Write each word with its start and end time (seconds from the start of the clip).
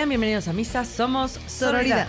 Sean 0.00 0.08
bienvenidos 0.08 0.48
a 0.48 0.54
Misa, 0.54 0.82
somos 0.86 1.32
Sororidad. 1.46 2.08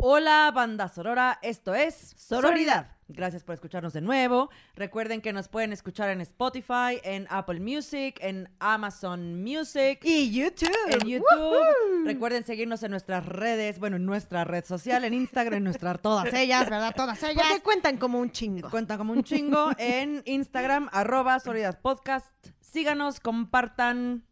Hola, 0.00 0.50
banda 0.54 0.88
Sorora, 0.88 1.38
esto 1.42 1.74
es 1.74 2.14
Sororidad. 2.16 2.86
Gracias 3.06 3.44
por 3.44 3.52
escucharnos 3.52 3.92
de 3.92 4.00
nuevo. 4.00 4.48
Recuerden 4.76 5.20
que 5.20 5.34
nos 5.34 5.48
pueden 5.48 5.74
escuchar 5.74 6.08
en 6.08 6.22
Spotify, 6.22 6.98
en 7.04 7.26
Apple 7.28 7.60
Music, 7.60 8.16
en 8.22 8.48
Amazon 8.58 9.42
Music. 9.42 9.98
Y 10.02 10.30
YouTube. 10.30 10.70
en 10.88 11.06
YouTube. 11.06 12.06
Recuerden 12.06 12.44
seguirnos 12.44 12.82
en 12.82 12.92
nuestras 12.92 13.26
redes, 13.26 13.78
bueno, 13.80 13.96
en 13.96 14.06
nuestra 14.06 14.44
red 14.44 14.64
social, 14.64 15.04
en 15.04 15.12
Instagram, 15.12 15.58
en 15.58 15.64
nuestras 15.64 16.00
todas 16.02 16.32
ellas, 16.32 16.70
¿verdad? 16.70 16.94
Todas 16.96 17.22
ellas. 17.22 17.44
Porque 17.46 17.62
cuentan 17.62 17.98
como 17.98 18.18
un 18.18 18.30
chingo. 18.30 18.70
Cuentan 18.70 18.96
como 18.96 19.12
un 19.12 19.24
chingo 19.24 19.72
en 19.76 20.22
Instagram, 20.24 20.88
arroba 20.90 21.38
Sororidad 21.38 21.78
Podcast. 21.82 22.26
Síganos, 22.60 23.20
compartan, 23.20 24.24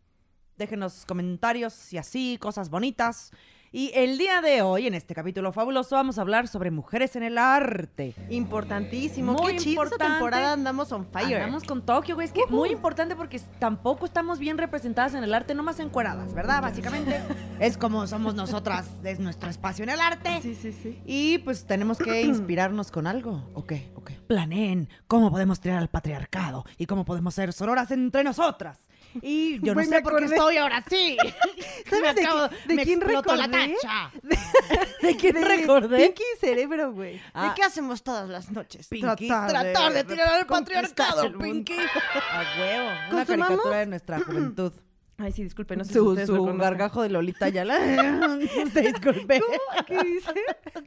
déjenos 0.59 1.05
comentarios 1.07 1.93
y 1.93 1.99
así, 1.99 2.37
cosas 2.41 2.69
bonitas. 2.69 3.31
Y 3.71 3.93
el 3.95 4.17
día 4.17 4.41
de 4.41 4.63
hoy, 4.63 4.87
en 4.87 4.95
este 4.95 5.15
capítulo 5.15 5.53
fabuloso, 5.53 5.95
vamos 5.95 6.17
a 6.17 6.23
hablar 6.23 6.49
sobre 6.49 6.71
mujeres 6.71 7.17
en 7.17 7.23
el 7.23 7.37
arte. 7.37 8.15
Importantísimo. 8.31 9.35
Muy 9.35 9.53
Qué 9.53 9.59
chido. 9.59 9.83
Esta 9.83 9.99
temporada 9.99 10.55
andamos 10.55 10.91
on 10.91 11.07
fire. 11.07 11.37
Andamos 11.37 11.65
con 11.65 11.85
Tokio, 11.85 12.15
güey. 12.15 12.27
Es 12.27 12.33
que 12.33 12.47
muy 12.49 12.71
importante 12.71 13.15
porque 13.15 13.39
tampoco 13.59 14.07
estamos 14.07 14.39
bien 14.39 14.57
representadas 14.57 15.13
en 15.13 15.23
el 15.23 15.35
arte, 15.35 15.55
nomás 15.55 15.81
encueradas, 15.81 16.33
¿verdad? 16.33 16.63
Básicamente. 16.63 17.21
es 17.61 17.77
como 17.77 18.07
somos 18.07 18.35
nosotras, 18.35 18.89
es 19.05 19.21
nuestro 19.21 19.51
espacio 19.51 19.83
en 19.83 19.91
el 19.91 20.01
arte. 20.01 20.41
Sí, 20.41 20.55
sí, 20.55 20.73
sí. 20.73 20.99
Y 21.05 21.39
pues 21.39 21.67
tenemos 21.67 21.99
que 21.99 22.23
inspirarnos 22.23 22.91
con 22.91 23.07
algo. 23.07 23.51
¿O 23.53 23.67
qué? 23.67 23.93
¿O 23.97 24.03
qué? 24.03 24.15
Planeen 24.15 24.89
cómo 25.09 25.31
podemos 25.31 25.61
tirar 25.61 25.77
al 25.77 25.89
patriarcado 25.89 26.65
y 26.79 26.87
cómo 26.87 27.05
podemos 27.05 27.35
ser 27.35 27.53
sororas 27.53 27.91
entre 27.91 28.25
nosotras. 28.25 28.89
Y 29.23 29.59
yo 29.61 29.67
no 29.69 29.75
Güey, 29.75 29.87
sé 29.87 29.95
me 29.97 30.03
por 30.03 30.13
qué 30.13 30.19
acordé. 30.25 30.35
estoy 30.37 30.57
ahora 30.59 30.85
sí. 30.89 31.17
¿Sabes 31.91 32.15
Me 32.15 32.15
de, 32.15 32.27
acabo- 32.27 32.49
qui- 32.49 32.67
de 32.67 32.75
me 32.75 32.85
quién 32.85 32.99
explotó 33.03 33.37
la 33.37 33.47
recordé? 33.47 33.75
tacha. 33.83 34.13
¿De 35.03 35.17
quién 35.17 35.35
De 35.35 35.45
recordé? 35.45 35.97
Pinky 36.07 36.23
Cerebro, 36.41 36.93
güey. 36.93 37.21
Ah. 37.35 37.49
¿De 37.49 37.55
qué 37.55 37.63
hacemos 37.63 38.03
todas 38.03 38.29
las 38.29 38.51
noches? 38.51 38.87
Pinky, 38.89 39.29
tratar 39.29 39.93
de 39.93 40.05
tirar 40.05 40.29
al 40.41 40.47
patriarcado, 40.47 41.23
mundo. 41.25 41.39
Pinky. 41.39 41.75
A 41.75 42.45
huevo. 42.61 42.89
Una 42.89 43.09
¿Consumamos? 43.11 43.27
caricatura 43.49 43.79
de 43.79 43.87
nuestra 43.87 44.21
juventud. 44.21 44.73
Ay, 45.21 45.33
sí, 45.33 45.43
disculpe, 45.43 45.75
no 45.77 45.83
sé 45.83 45.89
si 45.89 45.99
su 45.99 46.05
ustedes 46.11 46.29
lo 46.29 46.37
su 46.37 46.41
conozcan. 46.43 46.61
gargajo 46.71 47.03
de 47.03 47.09
Lolita 47.09 47.49
Yala. 47.49 47.77
Usted 48.65 48.83
disculpe. 48.93 49.43
¿Qué 49.89 49.99
dice? 50.05 50.33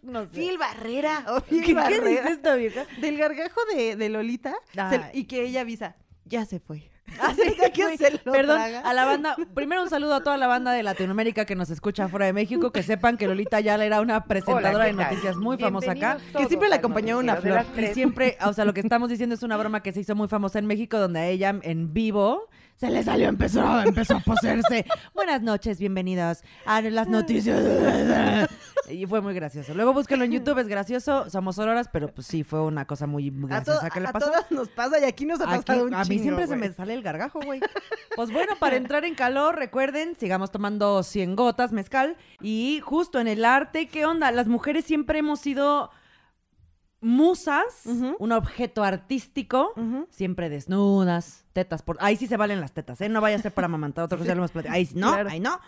No 0.04 0.22
sé. 0.26 0.32
Phil 0.32 0.58
Barrera. 0.58 1.26
o 1.28 1.42
¿Qué, 1.42 1.50
Phil 1.56 1.64
qué 1.66 1.74
Barrera. 1.74 2.06
dice 2.08 2.30
esta 2.30 2.56
vieja? 2.56 2.86
Del 3.02 3.18
gargajo 3.18 3.60
de, 3.76 3.98
de 3.98 4.08
Lolita. 4.10 4.54
se- 4.74 4.80
Ay. 4.80 5.02
y 5.14 5.26
que 5.26 5.44
ella 5.44 5.62
avisa, 5.62 5.98
ya 6.24 6.46
se 6.46 6.62
fue. 6.62 6.90
Así 7.20 7.56
que 7.74 7.84
güey. 7.84 7.98
se 7.98 8.12
lo 8.12 8.32
Perdón, 8.32 8.58
traga. 8.58 8.80
a 8.82 8.94
la 8.94 9.06
banda, 9.06 9.36
primero 9.54 9.84
un 9.84 9.90
saludo 9.90 10.16
a 10.16 10.24
toda 10.24 10.38
la 10.38 10.48
banda 10.48 10.72
de 10.72 10.84
Latinoamérica 10.84 11.46
que 11.46 11.56
nos 11.56 11.70
escucha 11.70 12.08
fuera 12.08 12.26
de 12.26 12.34
México, 12.34 12.72
que 12.72 12.84
sepan 12.84 13.18
que 13.18 13.28
Lolita 13.28 13.58
Ayala 13.58 13.86
era 13.86 14.02
una 14.02 14.26
presentadora 14.26 14.86
de 14.86 14.94
noticias 14.94 15.36
muy 15.38 15.58
famosa 15.58 15.92
acá. 15.92 16.18
Que 16.38 16.46
siempre 16.48 16.70
le 16.70 16.76
acompañaba 16.76 17.20
una 17.20 17.36
flor. 17.38 17.66
Y 17.78 17.88
siempre, 17.94 18.38
o 18.46 18.54
sea, 18.54 18.66
lo 18.66 18.74
que 18.74 18.82
estamos 18.82 19.10
diciendo 19.10 19.36
es 19.36 19.44
una 19.44 19.58
broma 19.58 19.82
que 19.84 19.92
se 19.92 20.02
hizo 20.02 20.16
muy 20.16 20.28
famosa 20.28 20.60
en 20.60 20.66
México, 20.66 20.98
donde 20.98 21.20
a 21.20 21.28
ella 21.28 21.56
en 21.62 21.94
vivo 21.94 22.50
se 22.82 22.90
le 22.90 23.04
salió, 23.04 23.30
empezó, 23.30 23.80
empezó 23.82 24.16
a 24.16 24.20
poseerse. 24.22 24.88
Buenas 25.14 25.44
noches, 25.44 25.78
bienvenidos 25.78 26.40
a 26.66 26.82
las 26.82 27.08
noticias. 27.08 27.62
Y 28.90 29.06
fue 29.06 29.22
muy 29.22 29.34
gracioso. 29.34 29.74
Luego 29.74 29.94
búsquenlo 29.94 30.26
en 30.26 30.32
YouTube, 30.32 30.58
es 30.58 30.68
gracioso. 30.68 31.30
Somos 31.30 31.60
horas, 31.60 31.88
pero 31.94 32.10
pues 32.10 32.28
sí, 32.28 32.44
fue 32.44 32.62
una 32.62 32.86
cosa 32.86 33.08
muy 33.08 33.30
A, 33.30 33.48
graciosa 33.48 33.90
que 33.90 34.02
le 34.02 34.08
a 34.08 34.12
pasó. 34.12 34.26
todas 34.26 34.52
nos 34.52 34.68
pasa 34.68 35.00
y 35.00 35.06
aquí 35.06 35.26
nos 35.26 35.40
ha 35.40 35.46
pasado 35.46 35.86
un 35.86 35.94
a 35.94 36.00
mí 36.00 36.08
chingo, 36.08 36.24
siempre 36.24 36.48
se 36.48 36.56
me 36.58 36.74
sale 36.74 36.96
el 36.96 37.02
gargajo, 37.04 37.40
güey. 37.40 37.62
Pues 38.16 38.34
bueno, 38.34 38.54
para 38.60 38.76
entrar 38.76 39.06
en 39.06 39.16
calor, 39.16 39.56
recuerden, 39.56 40.18
sigamos 40.20 40.52
tomando 40.52 41.04
100 41.04 41.36
gotas 41.38 41.72
mezcal. 41.72 42.18
Y 42.42 42.82
justo 42.84 43.22
en 43.22 43.28
el 43.28 43.46
arte, 43.46 43.88
¿qué 43.88 44.06
onda? 44.06 44.30
Las 44.32 44.48
mujeres 44.48 44.84
siempre 44.84 45.20
hemos 45.20 45.40
sido 45.40 45.92
musas, 47.02 47.66
un 48.20 48.32
objeto 48.32 48.84
artístico, 48.84 49.74
siempre 50.10 50.50
desnudas, 50.50 51.44
tetas 51.54 51.82
por... 51.82 51.98
Ahí 52.00 52.16
sí 52.16 52.28
se 52.28 52.38
valen 52.38 52.62
las 52.62 52.72
tetas, 52.72 53.02
¿eh? 53.02 53.10
No 53.10 53.22
vaya 53.22 53.36
a 53.38 53.40
ser 53.40 53.52
para 53.52 53.66
amamantar, 53.66 54.06
otra 54.06 54.18
cosa 54.18 54.28
ya 54.30 54.36
lo 54.36 54.42
hemos 54.42 54.52
platicado. 54.52 54.76
Ahí 54.76 54.86
sí, 54.86 54.96
no, 54.96 55.12
Claro. 55.12 55.30
ahí 55.30 55.40
no. 55.40 55.60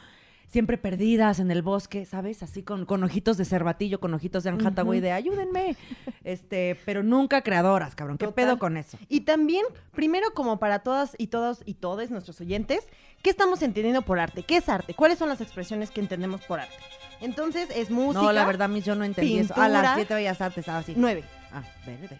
Siempre 0.47 0.77
perdidas 0.77 1.39
en 1.39 1.49
el 1.49 1.63
bosque, 1.63 2.05
¿sabes? 2.05 2.43
Así 2.43 2.61
con, 2.61 2.85
con 2.85 3.03
ojitos 3.03 3.37
de 3.37 3.45
cervatillo, 3.45 3.99
con 3.99 4.13
ojitos 4.13 4.43
de 4.43 4.51
Anne 4.51 4.63
Hathaway 4.67 4.99
de 4.99 5.11
ayúdenme. 5.11 5.75
Este, 6.23 6.77
pero 6.85 7.01
nunca 7.01 7.41
creadoras, 7.41 7.95
cabrón. 7.95 8.19
¿Qué 8.19 8.27
Total. 8.27 8.45
pedo 8.45 8.59
con 8.59 8.77
eso? 8.77 8.99
Y 9.09 9.21
también, 9.21 9.65
primero, 9.93 10.27
como 10.35 10.59
para 10.59 10.79
todas 10.79 11.15
y 11.17 11.27
todos 11.27 11.63
y 11.65 11.73
todos 11.73 12.11
nuestros 12.11 12.39
oyentes, 12.39 12.87
¿qué 13.23 13.31
estamos 13.31 13.63
entendiendo 13.63 14.03
por 14.03 14.19
arte? 14.19 14.43
¿Qué 14.43 14.57
es 14.57 14.69
arte? 14.69 14.93
¿Cuáles 14.93 15.17
son 15.17 15.29
las 15.29 15.41
expresiones 15.41 15.89
que 15.89 16.01
entendemos 16.01 16.41
por 16.41 16.59
arte? 16.59 16.75
Entonces, 17.23 17.69
es 17.73 17.89
música. 17.89 18.21
No, 18.21 18.33
la 18.33 18.45
verdad, 18.45 18.67
mis 18.67 18.83
yo 18.83 18.95
no 18.95 19.05
entendí 19.05 19.39
eso. 19.39 19.53
A 19.55 19.69
las 19.69 19.81
pintura. 19.81 19.95
7 19.95 20.13
bellas 20.13 20.41
artes, 20.41 20.67
ah, 20.67 20.83
sí. 20.83 20.93
Nueve. 20.97 21.23
Ah, 21.53 21.63
verde. 21.85 22.19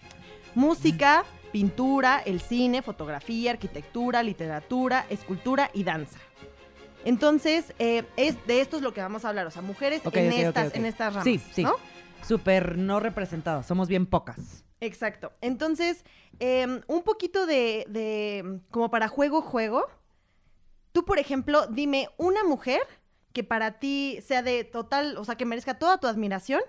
Música, 0.56 1.26
pintura, 1.52 2.22
el 2.26 2.40
cine, 2.40 2.82
fotografía, 2.82 3.52
arquitectura, 3.52 4.24
literatura, 4.24 5.06
escultura 5.10 5.70
y 5.74 5.84
danza. 5.84 6.20
Entonces, 7.04 7.74
eh, 7.80 8.04
es, 8.16 8.38
de 8.48 8.62
esto 8.62 8.78
es 8.78 8.82
lo 8.82 8.94
que 8.94 9.02
vamos 9.02 9.26
a 9.26 9.30
hablar. 9.30 9.46
O 9.46 9.52
sea, 9.52 9.62
mujeres 9.62 10.02
en, 10.14 10.32
estas, 10.32 10.74
en 10.74 10.86
estas 10.86 11.14
ramas. 11.14 11.26
Sí, 11.26 11.42
sí. 11.52 11.64
¿no? 11.64 11.76
Súper 12.26 12.78
no 12.78 13.02
representadas, 13.02 13.68
somos 13.68 13.90
bien 13.90 14.06
pocas. 14.06 14.64
Exacto. 14.80 15.34
Entonces, 15.42 16.06
eh, 16.40 16.82
un 16.88 17.04
poquito 17.04 17.46
de, 17.46 17.86
de, 17.90 18.62
como 18.72 18.90
para 18.90 19.10
juego, 19.10 19.42
juego. 19.42 19.86
Tú, 20.94 21.04
por 21.04 21.20
ejemplo, 21.20 21.68
dime 21.68 22.08
una 22.18 22.46
mujer 22.46 22.82
que 23.34 23.44
para 23.44 23.80
ti 23.80 24.20
sea 24.26 24.42
de 24.42 24.64
total, 24.64 25.18
o 25.18 25.26
sea, 25.26 25.36
que 25.36 25.46
merezca 25.46 25.80
toda 25.80 25.98
tu 25.98 26.08
admiración 26.08 26.62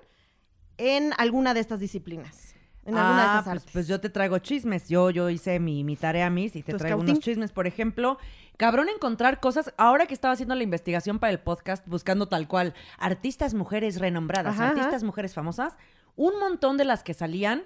en 0.78 1.12
alguna 1.18 1.54
de 1.54 1.60
estas 1.60 1.80
disciplinas. 1.80 2.54
En 2.86 2.96
alguna 2.96 3.16
de 3.16 3.22
Ah, 3.22 3.26
estas 3.38 3.44
pues, 3.44 3.56
artes. 3.56 3.72
pues 3.72 3.88
yo 3.88 4.00
te 4.00 4.10
traigo 4.10 4.38
chismes. 4.38 4.88
Yo, 4.88 5.08
yo 5.10 5.30
hice 5.30 5.58
mi, 5.58 5.84
mi 5.84 5.96
tarea, 5.96 6.28
mis, 6.28 6.54
y 6.56 6.62
te 6.62 6.72
¿Tu 6.72 6.78
traigo 6.78 6.98
scouting? 6.98 7.12
unos 7.14 7.24
chismes. 7.24 7.50
Por 7.52 7.66
ejemplo, 7.66 8.18
cabrón 8.58 8.88
encontrar 8.90 9.40
cosas. 9.40 9.72
Ahora 9.78 10.06
que 10.06 10.12
estaba 10.12 10.34
haciendo 10.34 10.54
la 10.54 10.62
investigación 10.64 11.18
para 11.18 11.30
el 11.32 11.38
podcast, 11.40 11.86
buscando 11.88 12.28
tal 12.28 12.46
cual 12.46 12.74
artistas 12.98 13.54
mujeres 13.54 14.00
renombradas, 14.00 14.54
Ajá, 14.54 14.64
ajá. 14.64 14.72
artistas 14.72 15.02
mujeres 15.02 15.32
famosas, 15.32 15.76
un 16.16 16.38
montón 16.38 16.76
de 16.76 16.84
las 16.84 17.02
que 17.02 17.14
salían 17.14 17.62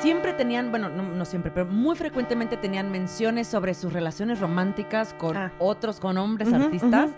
siempre 0.00 0.32
tenían, 0.32 0.70
bueno, 0.70 0.88
no, 0.88 1.02
no 1.02 1.24
siempre, 1.24 1.50
pero 1.52 1.66
muy 1.66 1.94
frecuentemente 1.96 2.56
tenían 2.56 2.90
menciones 2.90 3.46
sobre 3.48 3.74
sus 3.74 3.92
relaciones 3.92 4.40
románticas 4.40 5.14
con 5.14 5.36
Ah. 5.36 5.52
otros, 5.58 6.00
con 6.00 6.16
hombres 6.18 6.52
artistas. 6.52 7.10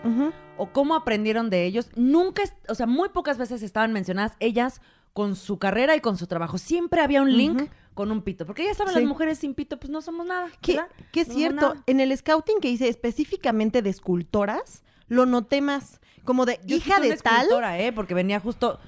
o 0.57 0.67
cómo 0.71 0.95
aprendieron 0.95 1.49
de 1.49 1.65
ellos. 1.65 1.89
Nunca, 1.95 2.43
o 2.69 2.75
sea, 2.75 2.85
muy 2.87 3.09
pocas 3.09 3.37
veces 3.37 3.61
estaban 3.61 3.91
mencionadas 3.91 4.37
ellas 4.39 4.79
con 5.11 5.35
su 5.35 5.59
carrera 5.59 5.95
y 5.97 5.99
con 5.99 6.15
su 6.17 6.27
trabajo. 6.27 6.57
Siempre 6.57 7.01
había 7.01 7.21
un 7.21 7.35
link 7.35 7.69
con 7.93 8.09
un 8.11 8.21
pito. 8.21 8.45
Porque 8.45 8.63
ya 8.65 8.73
saben, 8.73 8.93
Sí. 8.93 8.99
las 9.01 9.07
mujeres 9.09 9.37
sin 9.39 9.53
pito, 9.53 9.77
pues 9.79 9.89
no 9.89 10.01
somos 10.01 10.25
nada. 10.25 10.47
Que, 10.61 10.79
que 11.11 11.21
es 11.21 11.27
No 11.29 11.33
cierto, 11.33 11.73
en 11.87 11.99
el 11.99 12.15
scouting 12.17 12.59
que 12.61 12.69
hice 12.69 12.87
específicamente 12.87 13.81
de 13.81 13.89
escultoras, 13.89 14.83
lo 15.07 15.25
noté 15.25 15.61
más. 15.61 15.99
Como 16.23 16.45
de 16.45 16.59
Yo 16.65 16.77
hija 16.77 16.99
de 17.01 17.07
una 17.09 17.17
tal. 17.17 17.35
escultora, 17.35 17.79
¿eh? 17.79 17.91
Porque 17.93 18.13
venía 18.13 18.39
justo, 18.39 18.79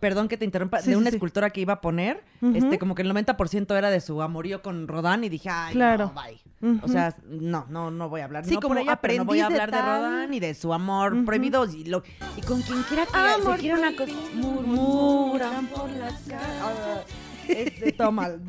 perdón 0.00 0.28
que 0.28 0.36
te 0.36 0.44
interrumpa, 0.44 0.80
Sí, 0.80 0.90
de 0.90 0.96
una 0.96 1.10
sí. 1.10 1.16
escultora 1.16 1.50
que 1.50 1.60
iba 1.60 1.74
a 1.74 1.80
poner, 1.80 2.22
este, 2.54 2.78
como 2.78 2.94
que 2.94 3.02
el 3.02 3.12
90% 3.12 3.76
era 3.76 3.90
de 3.90 4.00
su 4.00 4.20
amorío 4.22 4.62
con 4.62 4.88
Rodán 4.88 5.24
y 5.24 5.28
dije, 5.28 5.48
ay, 5.50 5.72
Claro. 5.74 6.12
no, 6.14 6.22
bye. 6.22 6.80
O 6.82 6.88
sea, 6.88 7.14
no, 7.28 7.66
no, 7.68 7.90
no 7.90 8.08
voy 8.08 8.20
a 8.22 8.24
hablar. 8.24 8.44
Sí, 8.44 8.54
no 8.54 8.60
por 8.60 8.70
como 8.70 8.80
ella, 8.80 8.96
pero 8.96 9.16
no 9.18 9.24
voy 9.24 9.40
a 9.40 9.48
de 9.48 9.54
hablar 9.54 9.70
de, 9.70 9.76
tal. 9.76 9.86
Rodán 10.02 10.34
y 10.34 10.40
de 10.40 10.54
su 10.54 10.72
amor 10.72 11.24
prohibido. 11.24 11.64
Y, 11.66 11.84
lo, 11.84 12.02
y 12.36 12.40
con 12.42 12.62
quien 12.62 12.82
quiera 12.84 13.06
que 13.06 13.16
Amor 13.16 13.54
se 13.56 13.60
quiera 13.60 13.78
una 13.78 13.94
cosa, 13.96 14.12
murmuran 14.34 15.66
por 15.68 15.90
las 15.90 16.14
calles. 16.22 17.04
Este, 17.48 17.92
todo 17.92 18.10
mal. 18.12 18.40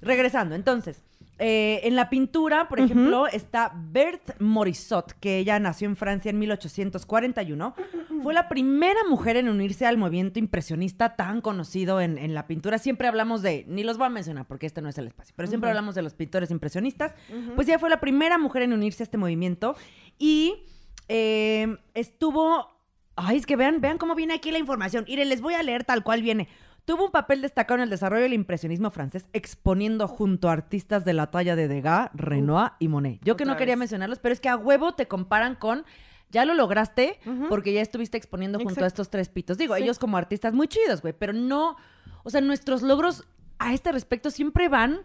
Regresando, 0.00 0.54
entonces. 0.54 1.02
Eh, 1.38 1.80
en 1.84 1.94
la 1.94 2.10
pintura, 2.10 2.68
por 2.68 2.80
ejemplo, 2.80 3.28
está 3.28 3.72
Berthe 3.74 4.34
Morisot, 4.40 5.12
que 5.20 5.38
ella 5.38 5.60
nació 5.60 5.88
en 5.88 5.94
Francia 5.94 6.30
en 6.30 6.38
1841. 6.38 7.74
Fue 8.22 8.34
la 8.34 8.48
primera 8.48 8.98
mujer 9.08 9.36
en 9.36 9.48
unirse 9.48 9.86
al 9.86 9.98
movimiento 9.98 10.40
impresionista 10.40 11.14
tan 11.14 11.40
conocido 11.40 12.00
en, 12.00 12.18
en 12.18 12.34
la 12.34 12.48
pintura. 12.48 12.78
Siempre 12.78 13.06
hablamos 13.06 13.42
de, 13.42 13.64
ni 13.68 13.84
los 13.84 13.98
voy 13.98 14.06
a 14.06 14.10
mencionar 14.10 14.46
porque 14.46 14.66
este 14.66 14.82
no 14.82 14.88
es 14.88 14.98
el 14.98 15.06
espacio, 15.06 15.32
pero 15.36 15.48
siempre 15.48 15.70
hablamos 15.70 15.94
de 15.94 16.02
los 16.02 16.14
pintores 16.14 16.50
impresionistas. 16.50 17.14
Pues 17.54 17.68
ella 17.68 17.78
fue 17.78 17.90
la 17.90 18.00
primera 18.00 18.36
mujer 18.38 18.62
en 18.62 18.72
unirse 18.72 19.02
a 19.02 19.04
este 19.04 19.18
movimiento 19.18 19.76
y 20.18 20.64
eh, 21.08 21.76
estuvo... 21.94 22.76
Ay, 23.20 23.36
es 23.36 23.46
que 23.46 23.56
vean, 23.56 23.80
vean 23.80 23.98
cómo 23.98 24.14
viene 24.14 24.34
aquí 24.34 24.52
la 24.52 24.58
información. 24.58 25.04
Mire, 25.08 25.24
les 25.24 25.40
voy 25.40 25.54
a 25.54 25.62
leer 25.62 25.82
tal 25.82 26.04
cual 26.04 26.22
viene. 26.22 26.48
Tuvo 26.88 27.04
un 27.04 27.10
papel 27.10 27.42
destacado 27.42 27.76
en 27.76 27.82
el 27.82 27.90
desarrollo 27.90 28.22
del 28.22 28.32
impresionismo 28.32 28.90
francés, 28.90 29.28
exponiendo 29.34 30.08
junto 30.08 30.48
a 30.48 30.52
artistas 30.52 31.04
de 31.04 31.12
la 31.12 31.30
talla 31.30 31.54
de 31.54 31.68
Degas, 31.68 32.08
Renoir 32.14 32.72
y 32.78 32.88
Monet. 32.88 33.20
Yo 33.22 33.36
que 33.36 33.44
no 33.44 33.58
quería 33.58 33.74
vez. 33.74 33.80
mencionarlos, 33.80 34.20
pero 34.20 34.32
es 34.32 34.40
que 34.40 34.48
a 34.48 34.56
huevo 34.56 34.94
te 34.94 35.06
comparan 35.06 35.54
con 35.54 35.84
ya 36.30 36.46
lo 36.46 36.54
lograste 36.54 37.20
porque 37.50 37.74
ya 37.74 37.82
estuviste 37.82 38.16
exponiendo 38.16 38.58
junto 38.58 38.84
a 38.84 38.86
estos 38.86 39.10
tres 39.10 39.28
pitos. 39.28 39.58
Digo, 39.58 39.76
Sí. 39.76 39.82
ellos 39.82 39.98
como 39.98 40.16
artistas 40.16 40.54
muy 40.54 40.66
chidos, 40.66 41.02
güey, 41.02 41.12
pero 41.12 41.34
no, 41.34 41.76
o 42.22 42.30
sea, 42.30 42.40
nuestros 42.40 42.80
logros 42.80 43.28
a 43.58 43.74
este 43.74 43.92
respecto 43.92 44.30
siempre 44.30 44.70
van 44.70 45.02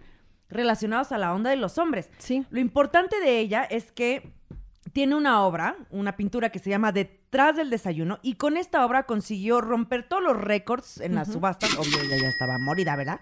relacionados 0.48 1.12
a 1.12 1.18
la 1.18 1.34
onda 1.34 1.50
de 1.50 1.58
los 1.58 1.78
hombres. 1.78 2.10
Sí. 2.18 2.46
Lo 2.50 2.62
importante 2.62 3.20
de 3.20 3.40
ella 3.40 3.62
es 3.66 3.92
que 3.92 4.32
tiene 4.92 5.16
una 5.16 5.42
obra, 5.44 5.78
una 5.92 6.16
pintura 6.18 6.50
que 6.50 6.60
se 6.60 6.70
llama 6.70 6.92
Detrás 6.92 7.56
del 7.56 7.70
desayuno 7.70 8.20
y 8.22 8.36
con 8.36 8.58
esta 8.58 8.86
obra 8.86 9.04
consiguió 9.04 9.62
romper 9.62 10.08
todos 10.08 10.22
los 10.22 10.38
récords 10.40 11.00
en 11.00 11.16
las 11.16 11.32
subastas. 11.32 11.74
Obvio, 11.78 12.00
ella 12.02 12.18
ya 12.22 12.28
estaba 12.28 12.58
morida, 12.60 12.96
¿verdad? 12.96 13.20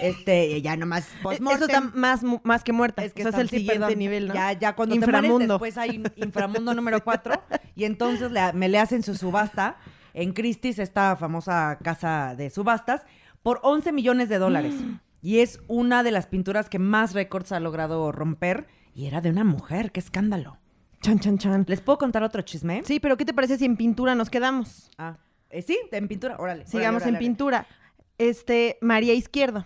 Este, 0.00 0.60
ya 0.60 0.76
nomás 0.76 1.06
Eso 1.08 1.22
postmortem. 1.22 1.62
está 1.68 1.80
más, 1.80 2.22
más 2.42 2.64
que 2.64 2.72
muerta. 2.72 3.04
Es 3.04 3.12
que 3.14 3.22
o 3.22 3.30
sea, 3.30 3.38
es 3.38 3.42
el 3.44 3.48
sí, 3.48 3.58
siguiente 3.58 3.80
perdón. 3.86 3.98
nivel, 3.98 4.28
¿no? 4.28 4.34
Ya, 4.34 4.52
ya 4.52 4.74
cuando 4.74 4.94
Inframundo. 4.94 5.38
te 5.38 5.46
mueres, 5.46 5.48
después 5.48 5.78
hay 5.78 6.02
inframundo 6.16 6.74
número 6.74 7.02
4 7.02 7.42
y 7.76 7.84
entonces 7.84 8.30
le- 8.32 8.52
me 8.52 8.68
le 8.68 8.78
hacen 8.78 9.02
su 9.02 9.14
subasta 9.14 9.76
en 10.12 10.32
Christie's, 10.32 10.78
esta 10.78 11.14
famosa 11.16 11.78
casa 11.82 12.34
de 12.36 12.50
subastas, 12.50 13.04
por 13.42 13.60
11 13.62 13.92
millones 13.92 14.28
de 14.28 14.38
dólares. 14.38 14.74
Y 15.22 15.38
es 15.40 15.60
una 15.68 16.02
de 16.02 16.10
las 16.10 16.26
pinturas 16.26 16.68
que 16.68 16.78
más 16.78 17.12
récords 17.14 17.52
ha 17.52 17.60
logrado 17.60 18.12
romper 18.12 18.66
y 18.94 19.06
era 19.06 19.20
de 19.20 19.30
una 19.30 19.44
mujer, 19.44 19.92
qué 19.92 20.00
escándalo. 20.00 20.58
Chan, 21.06 21.20
chan, 21.20 21.38
chan. 21.38 21.64
¿Les 21.68 21.80
puedo 21.80 21.98
contar 21.98 22.24
otro 22.24 22.42
chisme? 22.42 22.82
Sí, 22.84 22.98
pero 22.98 23.16
¿qué 23.16 23.24
te 23.24 23.32
parece 23.32 23.56
si 23.58 23.64
en 23.64 23.76
pintura 23.76 24.16
nos 24.16 24.28
quedamos? 24.28 24.90
Ah, 24.98 25.16
eh, 25.50 25.62
sí, 25.62 25.78
en 25.92 26.08
pintura, 26.08 26.36
órale. 26.36 26.66
Sigamos 26.66 27.02
órale, 27.02 27.10
en 27.10 27.14
órale. 27.14 27.18
pintura. 27.28 27.66
Este, 28.18 28.76
María 28.80 29.14
Izquierdo. 29.14 29.64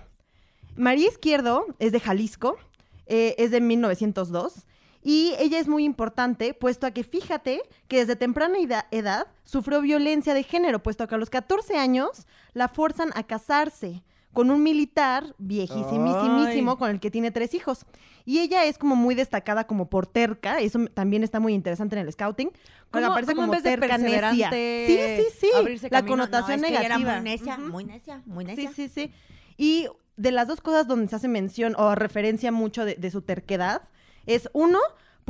María 0.77 1.09
Izquierdo 1.09 1.65
es 1.79 1.93
de 1.93 2.01
Jalisco, 2.01 2.59
eh, 3.07 3.37
es 3.39 3.53
de 3.53 3.63
1902 3.63 4.67
y 5.03 5.33
ella 5.39 5.59
es 5.59 5.67
muy 5.67 5.85
importante, 5.85 6.53
puesto 6.53 6.87
a 6.87 6.91
que 6.91 7.05
fíjate 7.05 7.63
que 7.89 8.01
desde 8.01 8.17
temprana 8.17 8.59
eda- 8.59 8.87
edad 8.91 9.27
sufrió 9.45 9.81
violencia 9.81 10.35
de 10.35 10.43
género, 10.43 10.83
puesto 10.83 11.05
a 11.05 11.07
que 11.09 11.15
a 11.15 11.19
los 11.19 11.31
14 11.31 11.79
años 11.79 12.27
la 12.53 12.69
forzan 12.69 13.13
a 13.15 13.23
casarse 13.23 14.03
con 14.33 14.51
un 14.51 14.63
militar 14.63 15.35
viejísimísimo 15.39 16.79
con 16.79 16.91
el 16.91 17.01
que 17.01 17.11
tiene 17.11 17.31
tres 17.31 17.55
hijos. 17.55 17.85
Y 18.25 18.39
ella 18.39 18.65
es 18.65 18.79
como 18.79 18.95
muy 18.97 19.15
destacada 19.15 19.67
como 19.67 19.89
por 19.89 20.07
terca, 20.07 20.61
eso 20.61 20.79
también 20.95 21.25
está 21.25 21.41
muy 21.41 21.53
interesante 21.55 21.99
en 21.99 22.07
el 22.07 22.13
scouting. 22.13 22.51
porque 22.91 23.05
¿Cómo- 23.05 23.13
aparece 23.13 23.35
como 23.35 23.53
vez 23.53 23.63
de 23.63 23.71
terca 23.77 23.99
necia. 23.99 24.51
Sí, 24.51 24.99
sí, 25.17 25.25
sí. 25.41 25.49
La 25.53 25.63
camino? 25.63 26.01
No, 26.01 26.07
connotación 26.07 26.65
es 26.65 26.71
que 26.71 26.77
era 26.77 26.97
negativa. 26.99 27.15
muy 27.15 27.25
necia, 27.25 27.59
muy 27.59 27.85
necia, 27.85 28.23
muy 28.27 28.47
Sí, 28.57 28.69
sí, 28.75 28.89
sí. 28.89 29.13
Y 29.57 29.89
de 30.17 30.33
las 30.33 30.49
dos 30.49 30.61
cosas 30.61 30.87
donde 30.87 31.09
se 31.09 31.17
hace 31.17 31.29
mención 31.29 31.75
o 31.79 31.95
referencia 31.95 32.53
mucho 32.53 32.85
de, 32.85 32.95
de 32.97 33.11
su 33.11 33.23
terquedad, 33.23 33.83
es 34.27 34.49
uno, 34.53 34.79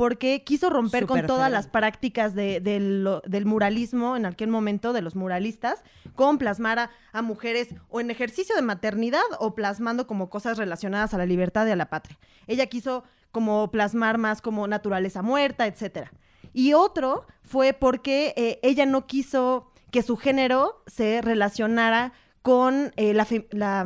porque 0.01 0.43
quiso 0.43 0.71
romper 0.71 1.05
con 1.05 1.17
todas 1.27 1.51
las 1.51 1.67
prácticas 1.67 2.33
de- 2.33 2.59
de 2.59 2.79
lo- 2.79 3.21
del 3.21 3.45
muralismo 3.45 4.17
en 4.17 4.25
aquel 4.25 4.49
momento, 4.49 4.93
de 4.93 5.03
los 5.03 5.15
muralistas, 5.15 5.83
con 6.15 6.39
plasmar 6.39 6.79
a, 6.79 6.89
a 7.11 7.21
mujeres 7.21 7.67
o 7.87 7.99
en 8.01 8.09
ejercicio 8.09 8.55
de 8.55 8.63
maternidad 8.63 9.21
o 9.37 9.53
plasmando 9.53 10.07
como 10.07 10.31
cosas 10.31 10.57
relacionadas 10.57 11.13
a 11.13 11.19
la 11.19 11.27
libertad 11.27 11.67
y 11.67 11.69
a 11.71 11.75
la 11.75 11.91
patria. 11.91 12.17
Ella 12.47 12.65
quiso 12.65 13.03
como 13.31 13.69
plasmar 13.69 14.17
más 14.17 14.41
como 14.41 14.67
naturaleza 14.67 15.21
muerta, 15.21 15.67
etcétera. 15.67 16.11
Y 16.51 16.73
otro 16.73 17.27
fue 17.43 17.73
porque 17.73 18.33
eh, 18.37 18.59
ella 18.63 18.87
no 18.87 19.05
quiso 19.05 19.71
que 19.91 20.01
su 20.01 20.17
género 20.17 20.81
se 20.87 21.21
relacionara 21.21 22.11
con 22.41 22.91
eh, 22.97 23.13
la, 23.13 23.85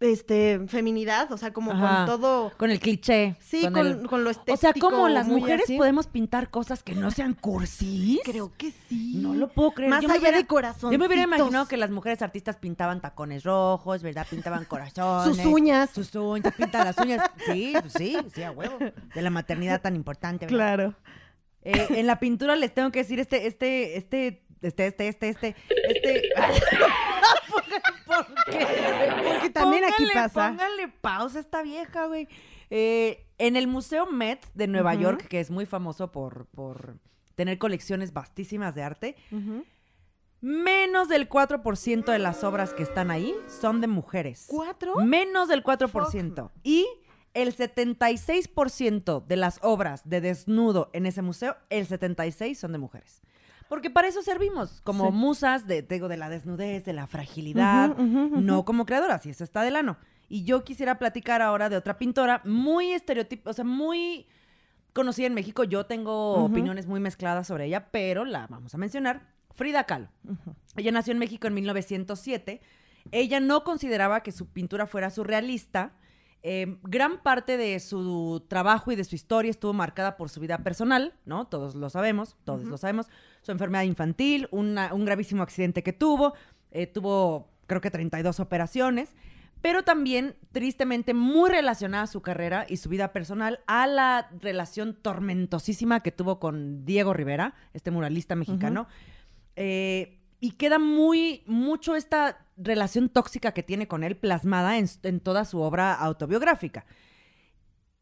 este, 0.00 0.60
feminidad, 0.68 1.32
o 1.32 1.38
sea, 1.38 1.52
como 1.52 1.72
Ajá. 1.72 2.04
con 2.04 2.06
todo... 2.06 2.52
Con 2.58 2.70
el 2.70 2.78
cliché. 2.80 3.34
Sí, 3.40 3.62
con, 3.72 3.86
el- 3.86 4.06
con 4.06 4.24
lo 4.24 4.30
estético. 4.30 4.54
O 4.54 4.56
sea, 4.58 4.72
¿cómo 4.78 5.08
las 5.08 5.26
mujeres 5.26 5.64
así. 5.64 5.76
podemos 5.76 6.06
pintar 6.06 6.50
cosas 6.50 6.82
que 6.82 6.94
no 6.94 7.10
sean 7.10 7.32
cursis? 7.34 8.20
Creo 8.24 8.52
que 8.58 8.72
sí. 8.88 9.14
No 9.16 9.34
lo 9.34 9.48
puedo 9.48 9.70
creer. 9.72 9.90
Más 9.90 10.02
Yo 10.02 10.10
allá 10.10 10.20
hubiera- 10.20 10.36
de 10.36 10.46
corazón. 10.46 10.92
Yo 10.92 10.98
me 10.98 11.06
hubiera 11.06 11.22
imaginado 11.22 11.66
que 11.66 11.76
las 11.78 11.90
mujeres 11.90 12.20
artistas 12.22 12.56
pintaban 12.56 13.00
tacones 13.00 13.42
rojos, 13.44 14.02
¿verdad? 14.02 14.26
Pintaban 14.28 14.64
corazones. 14.68 15.36
Sus 15.36 15.46
uñas. 15.46 15.90
Sus 15.90 16.14
uñas, 16.14 16.52
pintan 16.54 16.84
las 16.84 16.98
uñas. 16.98 17.22
Sí, 17.46 17.74
pues 17.80 17.92
sí, 17.94 18.16
sí, 18.34 18.42
a 18.42 18.50
huevo. 18.50 18.78
De 19.14 19.22
la 19.22 19.30
maternidad 19.30 19.80
tan 19.80 19.96
importante, 19.96 20.46
¿verdad? 20.46 20.56
Claro. 20.76 20.94
Eh, 21.62 21.86
en 21.98 22.06
la 22.06 22.20
pintura 22.20 22.54
les 22.54 22.72
tengo 22.72 22.92
que 22.92 23.00
decir 23.00 23.18
este, 23.18 23.46
este, 23.48 23.96
este, 23.96 24.45
este, 24.62 24.86
este, 24.86 25.08
este, 25.08 25.28
este, 25.28 25.56
este. 25.88 26.22
¿Por 28.06 28.24
qué? 28.50 28.66
Porque 29.24 29.50
también 29.50 29.84
aquí 29.84 30.04
pasa. 30.12 30.48
Pónganle 30.48 30.88
pausa 30.88 31.38
a 31.38 31.40
esta 31.40 31.62
vieja, 31.62 32.06
güey. 32.06 32.28
Eh, 32.70 33.26
en 33.38 33.56
el 33.56 33.66
Museo 33.66 34.06
Met 34.06 34.44
de 34.54 34.66
Nueva. 34.66 34.94
York, 34.94 35.26
que 35.28 35.40
es 35.40 35.50
muy 35.50 35.66
famoso 35.66 36.10
por, 36.10 36.46
por 36.46 36.98
tener 37.34 37.58
colecciones 37.58 38.12
vastísimas 38.12 38.74
de 38.74 38.82
arte, 38.82 39.16
menos 40.40 41.08
del 41.08 41.28
4% 41.28 42.04
de 42.04 42.18
las 42.18 42.44
obras 42.44 42.72
que 42.72 42.82
están 42.82 43.10
ahí 43.10 43.34
son 43.48 43.80
de 43.80 43.86
mujeres. 43.86 44.46
¿Cuatro? 44.48 44.96
Menos 44.96 45.48
del 45.48 45.62
4%. 45.62 46.50
Y 46.62 46.86
el 47.34 47.54
76% 47.54 49.26
de 49.26 49.36
las 49.36 49.58
obras 49.62 50.08
de 50.08 50.20
desnudo 50.22 50.90
en 50.94 51.04
ese 51.04 51.20
museo, 51.20 51.56
el 51.68 51.86
76 51.86 52.58
son 52.58 52.72
de 52.72 52.78
mujeres. 52.78 53.20
Porque 53.68 53.90
para 53.90 54.08
eso 54.08 54.22
servimos, 54.22 54.80
como 54.82 55.06
Sí. 55.06 55.12
musas 55.12 55.66
de, 55.66 55.82
digo, 55.82 56.08
de 56.08 56.16
la 56.16 56.28
desnudez, 56.28 56.84
de 56.84 56.92
la 56.92 57.06
fragilidad, 57.06 57.96
no 57.96 58.64
como 58.64 58.86
creadoras, 58.86 59.26
y 59.26 59.30
eso 59.30 59.44
está 59.44 59.62
del 59.62 59.76
ano. 59.76 59.96
Y 60.28 60.44
yo 60.44 60.64
quisiera 60.64 60.98
platicar 60.98 61.42
ahora 61.42 61.68
de 61.68 61.76
otra 61.76 61.98
pintora 61.98 62.40
muy 62.44 62.92
estereotipo, 62.92 63.50
o 63.50 63.52
sea, 63.52 63.64
muy 63.64 64.26
conocida 64.92 65.26
en 65.26 65.34
México. 65.34 65.62
Yo 65.64 65.86
tengo 65.86 66.44
opiniones 66.44 66.86
muy 66.86 67.00
mezcladas 67.00 67.46
sobre 67.46 67.66
ella, 67.66 67.90
pero 67.90 68.24
la 68.24 68.46
vamos 68.46 68.74
a 68.74 68.78
mencionar. 68.78 69.26
Frida 69.54 69.84
Kahlo. 69.84 70.08
Ella 70.76 70.92
nació 70.92 71.12
en 71.12 71.18
México 71.18 71.46
en 71.46 71.54
1907. 71.54 72.60
Ella 73.12 73.40
no 73.40 73.62
consideraba 73.64 74.22
que 74.22 74.32
su 74.32 74.46
pintura 74.48 74.86
fuera 74.86 75.10
surrealista. 75.10 75.92
Eh, 76.42 76.78
gran 76.82 77.22
parte 77.22 77.56
de 77.56 77.80
su 77.80 78.44
trabajo 78.48 78.92
y 78.92 78.96
de 78.96 79.04
su 79.04 79.14
historia 79.14 79.50
estuvo 79.50 79.72
marcada 79.72 80.16
por 80.16 80.28
su 80.28 80.40
vida 80.40 80.58
personal, 80.58 81.14
¿no? 81.24 81.46
Todos 81.46 81.74
lo 81.74 81.88
sabemos, 81.90 82.36
todos 82.44 82.64
lo 82.64 82.76
sabemos. 82.78 83.06
Su 83.46 83.52
enfermedad 83.52 83.84
infantil, 83.84 84.48
una- 84.50 84.92
un 84.92 85.04
gravísimo 85.04 85.44
accidente 85.44 85.84
que 85.84 85.92
tuvo, 85.92 86.34
eh, 86.72 86.88
tuvo 86.88 87.48
creo 87.68 87.80
que 87.80 87.92
32 87.92 88.40
operaciones, 88.40 89.14
pero 89.62 89.84
también 89.84 90.34
tristemente 90.50 91.14
muy 91.14 91.48
relacionada 91.48 92.02
a 92.02 92.06
su 92.08 92.22
carrera 92.22 92.66
y 92.68 92.76
su 92.78 92.88
vida 92.88 93.12
personal 93.12 93.60
a 93.68 93.86
la 93.86 94.28
relación 94.40 94.94
tormentosísima 95.00 96.00
que 96.00 96.10
tuvo 96.10 96.40
con 96.40 96.84
Diego 96.84 97.14
Rivera, 97.14 97.54
este 97.72 97.92
muralista 97.92 98.34
mexicano. 98.34 98.88
Eh, 99.54 100.18
y 100.40 100.50
queda 100.52 100.78
muy, 100.80 101.42
mucho 101.46 101.94
esta 101.94 102.44
relación 102.56 103.08
tóxica 103.08 103.52
que 103.52 103.62
tiene 103.62 103.86
con 103.86 104.02
él 104.02 104.16
plasmada 104.16 104.76
en, 104.76 104.86
en 105.04 105.20
toda 105.20 105.44
su 105.44 105.60
obra 105.60 105.94
autobiográfica. 105.94 106.84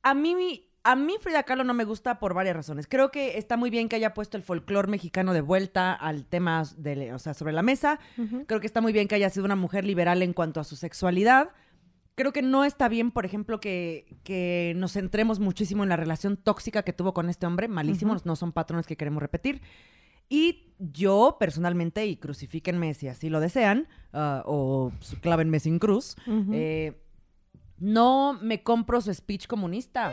A 0.03 0.15
mí, 0.15 0.69
a 0.85 0.97
mí 0.97 1.14
Frida 1.19 1.43
Kahlo 1.45 1.64
no 1.64 1.73
me 1.73 1.85
gusta 1.85 2.19
por 2.19 2.35
varias 2.35 2.55
razones. 2.55 2.87
Creo 2.87 3.11
que 3.11 3.38
está 3.38 3.57
muy 3.57 3.71
bien 3.71 3.88
que 3.88 3.97
haya 3.97 4.12
puesto 4.12 4.37
el 4.37 4.43
folclore 4.43 4.88
mexicano 4.88 5.33
de 5.33 5.41
vuelta 5.41 5.95
al 5.95 6.26
tema 6.26 6.62
de, 6.76 7.14
o 7.14 7.19
sea, 7.19 7.33
sobre 7.33 7.55
la 7.55 7.62
mesa. 7.62 7.99
Creo 8.47 8.61
que 8.61 8.67
está 8.67 8.83
muy 8.83 8.93
bien 8.93 9.09
que 9.09 9.14
haya 9.14 9.31
sido 9.31 9.47
una 9.47 9.57
mujer 9.57 9.85
liberal 9.87 10.23
en 10.23 10.35
cuanto 10.35 10.61
a 10.61 10.64
su 10.64 10.76
sexualidad. 10.76 11.49
Creo 12.17 12.35
que 12.35 12.43
no 12.43 12.64
está 12.64 12.88
bien, 12.88 13.11
por 13.11 13.25
ejemplo, 13.25 13.61
que, 13.61 14.14
que 14.25 14.75
nos 14.76 14.93
centremos 14.93 15.41
muchísimo 15.41 15.83
en 15.83 15.88
la 15.88 15.97
relación 15.97 16.37
tóxica 16.37 16.83
que 16.83 16.93
tuvo 16.93 17.14
con 17.14 17.31
este 17.31 17.47
hombre. 17.47 17.67
Malísimos, 17.67 18.26
no 18.26 18.37
son 18.37 18.53
patrones 18.53 18.87
que 18.87 18.97
queremos 18.97 19.23
repetir. 19.23 19.62
Y 20.29 20.75
yo, 20.79 21.38
personalmente, 21.41 22.07
y 22.07 22.17
crucifíquenme 22.17 22.93
si 22.93 23.09
así 23.09 23.31
lo 23.31 23.41
desean, 23.41 23.88
ah, 24.12 24.43
o 24.47 24.93
clávenme 25.23 25.61
sin 25.61 25.79
cruz, 25.79 26.17
eh, 26.53 27.00
no 27.79 28.38
me 28.41 28.62
compro 28.62 29.00
su 29.00 29.12
speech 29.12 29.47
comunista. 29.47 30.12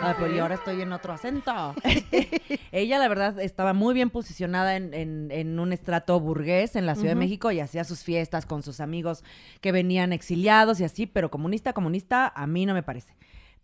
Ay, 0.00 0.14
pues 0.18 0.32
y 0.32 0.38
ahora 0.38 0.54
estoy 0.54 0.80
en 0.80 0.92
otro 0.92 1.12
acento. 1.12 1.74
Ella, 2.72 2.98
la 2.98 3.08
verdad, 3.08 3.40
estaba 3.40 3.72
muy 3.72 3.94
bien 3.94 4.10
posicionada 4.10 4.76
en, 4.76 4.94
en- 4.94 5.30
en 5.32 5.58
un 5.58 5.72
estrato 5.72 6.20
burgués 6.20 6.76
en 6.76 6.86
la 6.86 6.94
Ciudad 6.94 7.12
de. 7.14 7.18
México 7.18 7.50
y 7.50 7.60
hacía 7.60 7.82
sus 7.84 8.04
fiestas 8.04 8.46
con 8.46 8.62
sus 8.62 8.80
amigos 8.80 9.24
que 9.60 9.72
venían 9.72 10.12
exiliados 10.12 10.80
y 10.80 10.84
así, 10.84 11.06
pero 11.06 11.30
comunista, 11.30 11.72
comunista, 11.72 12.32
a 12.34 12.46
mí 12.46 12.64
no 12.64 12.74
me 12.74 12.82
parece. 12.84 13.16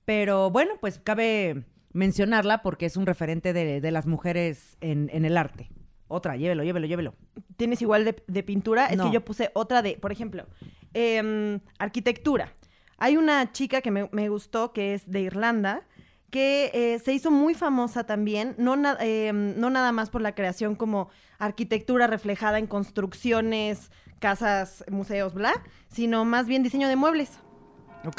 Pero 0.05 0.51
bueno, 0.51 0.73
pues 0.81 0.99
cabe 0.99 1.65
mencionarla 1.93 2.63
porque 2.63 2.87
es 2.87 2.97
un 2.97 3.07
referente 3.07 3.53
de, 3.53 3.81
de 3.81 3.91
las 3.93 4.07
mujeres 4.07 4.77
en, 4.81 5.09
en 5.13 5.25
el 5.25 5.37
arte. 5.37 5.71
Otra, 6.09 6.37
llévelo, 6.37 6.65
llévelo, 6.65 6.87
llévelo. 6.87 7.15
¿Tienes 7.57 7.81
igual 7.81 8.05
de, 8.05 8.23
de 8.27 8.43
pintura? 8.43 8.87
Es 8.87 8.97
No. 8.97 9.05
que 9.07 9.13
yo 9.13 9.25
puse 9.25 9.51
otra 9.55 9.83
de, 9.83 9.97
por 9.99 10.11
ejemplo, 10.13 10.47
em, 10.93 11.61
arquitectura. 11.79 12.53
Hay 12.99 13.17
una 13.17 13.53
chica 13.53 13.81
que 13.81 13.91
me, 13.91 14.09
me 14.13 14.29
gustó 14.29 14.73
que 14.73 14.95
es 14.95 15.09
de 15.11 15.21
Irlanda, 15.21 15.83
que 16.35 16.73
eh, 16.75 16.99
se 16.99 17.13
hizo 17.13 17.31
muy 17.31 17.55
famosa 17.55 18.03
también, 18.05 18.57
no, 18.59 18.75
na- 18.75 18.97
em, 18.99 19.55
no 19.57 19.71
nada 19.71 19.93
más 19.93 20.11
por 20.11 20.21
la 20.21 20.35
creación 20.35 20.75
como 20.75 21.09
arquitectura 21.39 22.09
reflejada 22.09 22.59
en 22.59 22.67
construcciones, 22.67 23.93
casas, 24.19 24.85
museos, 24.91 25.33
bla, 25.33 25.53
sino 25.89 26.25
más 26.25 26.49
bien 26.49 26.65
diseño 26.65 26.89
de 26.89 26.97
muebles. 26.97 27.39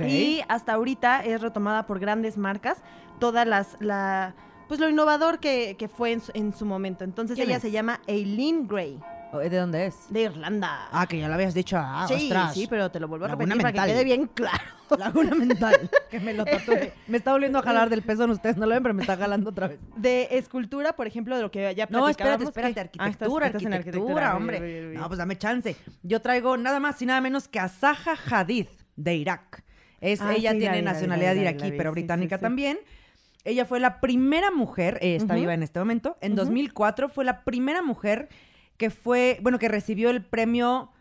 Y 0.08 0.42
hasta 0.48 0.72
ahorita 0.74 1.26
es 1.26 1.42
retomada 1.42 1.86
por 1.88 2.00
grandes 2.00 2.38
marcas, 2.38 2.82
todas 3.20 3.46
las, 3.46 3.76
la, 3.82 4.34
pues 4.70 4.80
lo 4.80 4.88
innovador 4.90 5.40
que, 5.42 5.76
que 5.78 5.90
fue 5.90 6.14
en 6.14 6.22
su, 6.22 6.32
en 6.36 6.54
su 6.54 6.66
momento. 6.66 7.04
Entonces 7.04 7.36
¿Quién 7.36 7.50
ella 7.50 7.58
es? 7.58 7.62
se 7.64 7.72
llama 7.72 8.00
Aileen 8.08 8.66
Gray. 8.66 8.98
¿De 9.34 9.58
dónde 9.58 9.88
es? 9.88 9.96
De 10.10 10.22
Irlanda. 10.22 10.88
Ah, 10.92 11.06
que 11.08 11.20
ya 11.20 11.28
lo 11.28 11.34
habías 11.34 11.54
dicho. 11.54 11.78
Ah, 11.78 12.06
sí, 12.08 12.14
ostras. 12.14 12.54
sí, 12.54 12.68
pero 12.70 12.90
te 12.90 13.00
lo 13.02 13.08
vuelvo 13.10 13.26
a 13.26 13.30
repetir 13.30 13.58
para 13.58 13.72
que 13.74 13.80
mental. 13.80 13.90
quede 13.90 14.04
bien 14.06 14.28
claro. 14.28 14.64
Laguna 14.98 15.36
mental. 15.36 15.90
Que 16.10 16.20
me 16.22 16.34
lo 16.34 16.46
tatué. 16.46 16.94
Me 17.08 17.18
está 17.18 17.34
volviendo 17.34 17.60
a 17.60 17.62
jalar 17.62 17.90
del 17.90 18.02
pezón. 18.02 18.30
Ustedes 18.32 18.56
no 18.56 18.66
lo 18.66 18.74
ven, 18.74 18.84
pero 18.84 18.94
me 18.94 19.02
está 19.02 19.18
jalando 19.18 19.50
otra 19.50 19.68
vez. 19.68 19.80
De 19.98 20.30
escultura, 20.32 20.96
por 20.96 21.06
ejemplo, 21.08 21.36
de 21.36 21.42
lo 21.42 21.52
que 21.52 21.76
ya 21.76 21.88
No, 21.90 22.08
espérate, 22.08 22.46
platicábamos, 22.46 22.48
espérate. 22.50 22.74
¿qué? 22.92 22.98
Ah, 23.00 23.10
estás- 23.10 23.28
Arquitectura, 23.28 23.48
estás 23.48 23.62
en 23.64 23.74
arquitectura, 23.74 24.36
hombre. 24.38 24.60
Bien, 24.62 24.72
bien, 24.74 24.90
bien. 24.92 25.02
No, 25.02 25.08
pues 25.08 25.18
dame 25.18 25.38
chance. 25.38 25.76
Yo 26.04 26.22
traigo 26.22 26.56
nada 26.56 26.80
más 26.80 27.02
y 27.02 27.06
nada 27.06 27.20
menos 27.20 27.48
que 27.50 27.60
a 27.60 27.68
Zaha 27.68 28.16
Hadid, 28.30 28.68
de 28.96 29.16
Irak. 29.16 29.64
Es, 30.00 30.22
Ah, 30.22 30.34
ella 30.34 30.52
sí, 30.52 30.60
tiene 30.60 30.82
la 30.82 30.94
nacionalidad 30.94 31.30
la 31.30 31.34
vi, 31.34 31.44
la 31.44 31.50
iraquí, 31.52 31.72
pero 31.76 31.92
británica 31.92 32.38
sí, 32.38 32.42
también. 32.42 32.78
Ella 33.44 33.66
fue 33.66 33.80
la 33.80 34.00
primera 34.00 34.50
mujer, 34.52 34.98
eh, 35.02 35.16
está 35.18 35.36
viva 35.36 35.54
en 35.54 35.62
este 35.64 35.80
momento, 35.80 36.18
en 36.22 36.32
Ujú. 36.34 36.42
2004 36.46 37.10
fue 37.10 37.26
la 37.26 37.44
primera 37.44 37.82
mujer 37.82 38.30
que 38.78 38.90
fue, 38.90 39.40
bueno, 39.42 39.60
que 39.60 39.68
recibió 39.70 40.10
el 40.10 40.24
premio 40.24 40.92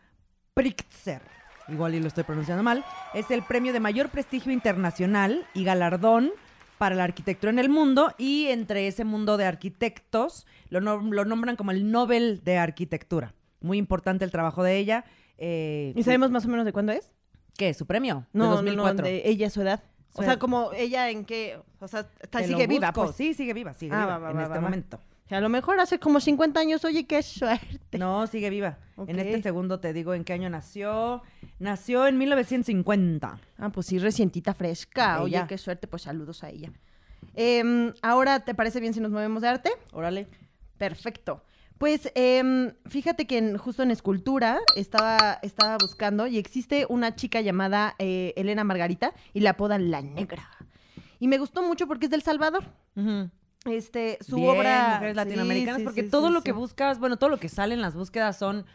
Pritzker. 0.54 1.22
Igual 1.68 1.94
y 1.94 2.00
lo 2.00 2.08
estoy 2.08 2.24
pronunciando 2.24 2.62
mal. 2.62 2.84
Es 3.14 3.30
el 3.30 3.42
premio 3.42 3.72
de 3.72 3.80
mayor 3.80 4.10
prestigio 4.10 4.52
internacional 4.52 5.46
y 5.54 5.64
galardón 5.64 6.30
para 6.78 6.94
la 6.94 7.04
arquitectura 7.04 7.50
en 7.50 7.58
el 7.58 7.68
mundo 7.70 8.12
y 8.18 8.46
entre 8.48 8.86
ese 8.86 9.04
mundo 9.04 9.36
de 9.36 9.46
arquitectos 9.46 10.46
lo, 10.68 10.80
nom- 10.80 11.10
lo 11.12 11.24
nombran 11.24 11.56
como 11.56 11.70
el 11.70 11.90
Nobel 11.90 12.42
de 12.44 12.58
Arquitectura. 12.58 13.32
Muy 13.60 13.78
importante 13.78 14.24
el 14.24 14.30
trabajo 14.30 14.62
de 14.62 14.76
ella. 14.76 15.04
eh, 15.38 15.92
¿Y 15.96 16.02
sabemos 16.02 16.30
más 16.30 16.44
o 16.44 16.48
menos 16.48 16.66
de 16.66 16.72
cuándo 16.72 16.92
es? 16.92 17.12
¿Qué? 17.56 17.72
¿Su 17.72 17.86
premio? 17.86 18.26
No, 18.32 18.44
de 18.44 18.50
no, 18.50 18.56
2004. 18.56 18.96
no, 18.96 19.02
de 19.04 19.22
ella, 19.28 19.48
su 19.48 19.62
edad. 19.62 19.82
O 20.16 20.22
sea, 20.22 20.38
como 20.38 20.72
ella 20.74 21.10
en 21.10 21.24
qué, 21.24 21.58
o 21.80 21.88
sea, 21.88 22.06
está, 22.20 22.40
sigue 22.44 22.66
viva, 22.68 22.92
pues. 22.92 23.16
Sí, 23.16 23.34
sigue 23.34 23.52
viva, 23.52 23.72
sigue 23.74 23.92
Ah, 23.94 24.00
viva 24.04 24.18
va, 24.18 24.18
va, 24.18 24.30
en 24.30 24.36
va, 24.38 24.42
este 24.42 24.54
va, 24.58 24.60
a 25.30 25.40
lo 25.40 25.48
mejor 25.48 25.80
hace 25.80 25.98
como 25.98 26.20
50 26.20 26.60
años, 26.60 26.84
oye, 26.84 27.06
qué 27.06 27.22
suerte. 27.22 27.98
No, 27.98 28.26
sigue 28.26 28.50
viva. 28.50 28.78
En 29.06 29.18
este 29.18 29.42
segundo 29.42 29.80
te 29.80 29.92
digo 29.92 30.14
en 30.14 30.24
qué 30.24 30.32
año 30.34 30.50
nació. 30.50 31.22
Nació 31.58 32.06
en 32.06 32.18
1950. 32.18 33.38
Ah, 33.58 33.70
pues 33.70 33.86
sí, 33.86 33.98
recientita 33.98 34.54
fresca. 34.54 35.22
Oye, 35.22 35.44
qué 35.48 35.58
suerte, 35.58 35.86
pues 35.86 36.02
saludos 36.02 36.44
a 36.44 36.50
ella. 36.50 36.70
Em, 37.34 37.92
ahora, 38.02 38.40
¿te 38.40 38.54
parece 38.54 38.80
bien 38.80 38.92
si 38.94 39.00
nos 39.00 39.10
movemos 39.10 39.42
de 39.42 39.48
arte? 39.48 39.70
Órale. 39.92 40.28
Perfecto. 40.78 41.42
Pues 41.78 42.10
em, 42.14 42.72
fíjate 42.86 43.26
que 43.26 43.38
en- 43.38 43.56
justo 43.58 43.82
en 43.82 43.90
escultura 43.90 44.60
estaba, 44.76 45.38
estaba 45.42 45.76
buscando 45.80 46.26
y 46.26 46.38
existe 46.38 46.86
una 46.88 47.16
chica 47.16 47.40
llamada 47.40 47.94
eh, 47.98 48.32
Elena 48.36 48.62
Margarita 48.62 49.12
y 49.32 49.40
la 49.40 49.50
apodan 49.50 49.90
La 49.90 50.00
Negra. 50.02 50.48
Y 51.18 51.26
me 51.28 51.38
gustó 51.38 51.62
mucho 51.62 51.88
porque 51.88 52.06
es 52.06 52.10
del 52.10 52.22
Salvador. 52.22 52.64
Ujú. 52.94 53.30
Este, 53.64 54.18
su 54.20 54.36
Bien, 54.36 54.50
obra. 54.58 54.90
mujeres 54.94 55.12
Sí, 55.14 55.16
latinoamericanas, 55.16 55.78
sí, 55.78 55.84
porque 55.84 56.02
sí, 56.04 56.10
todo 56.10 56.28
sí, 56.28 56.32
lo 56.34 56.40
sí. 56.40 56.44
que 56.44 56.52
buscas, 56.52 56.98
bueno, 56.98 57.16
todo 57.16 57.30
lo 57.30 57.38
que 57.38 57.48
sale 57.48 57.74
en 57.74 57.80
las 57.80 57.94
búsquedas 57.94 58.36
son 58.38 58.66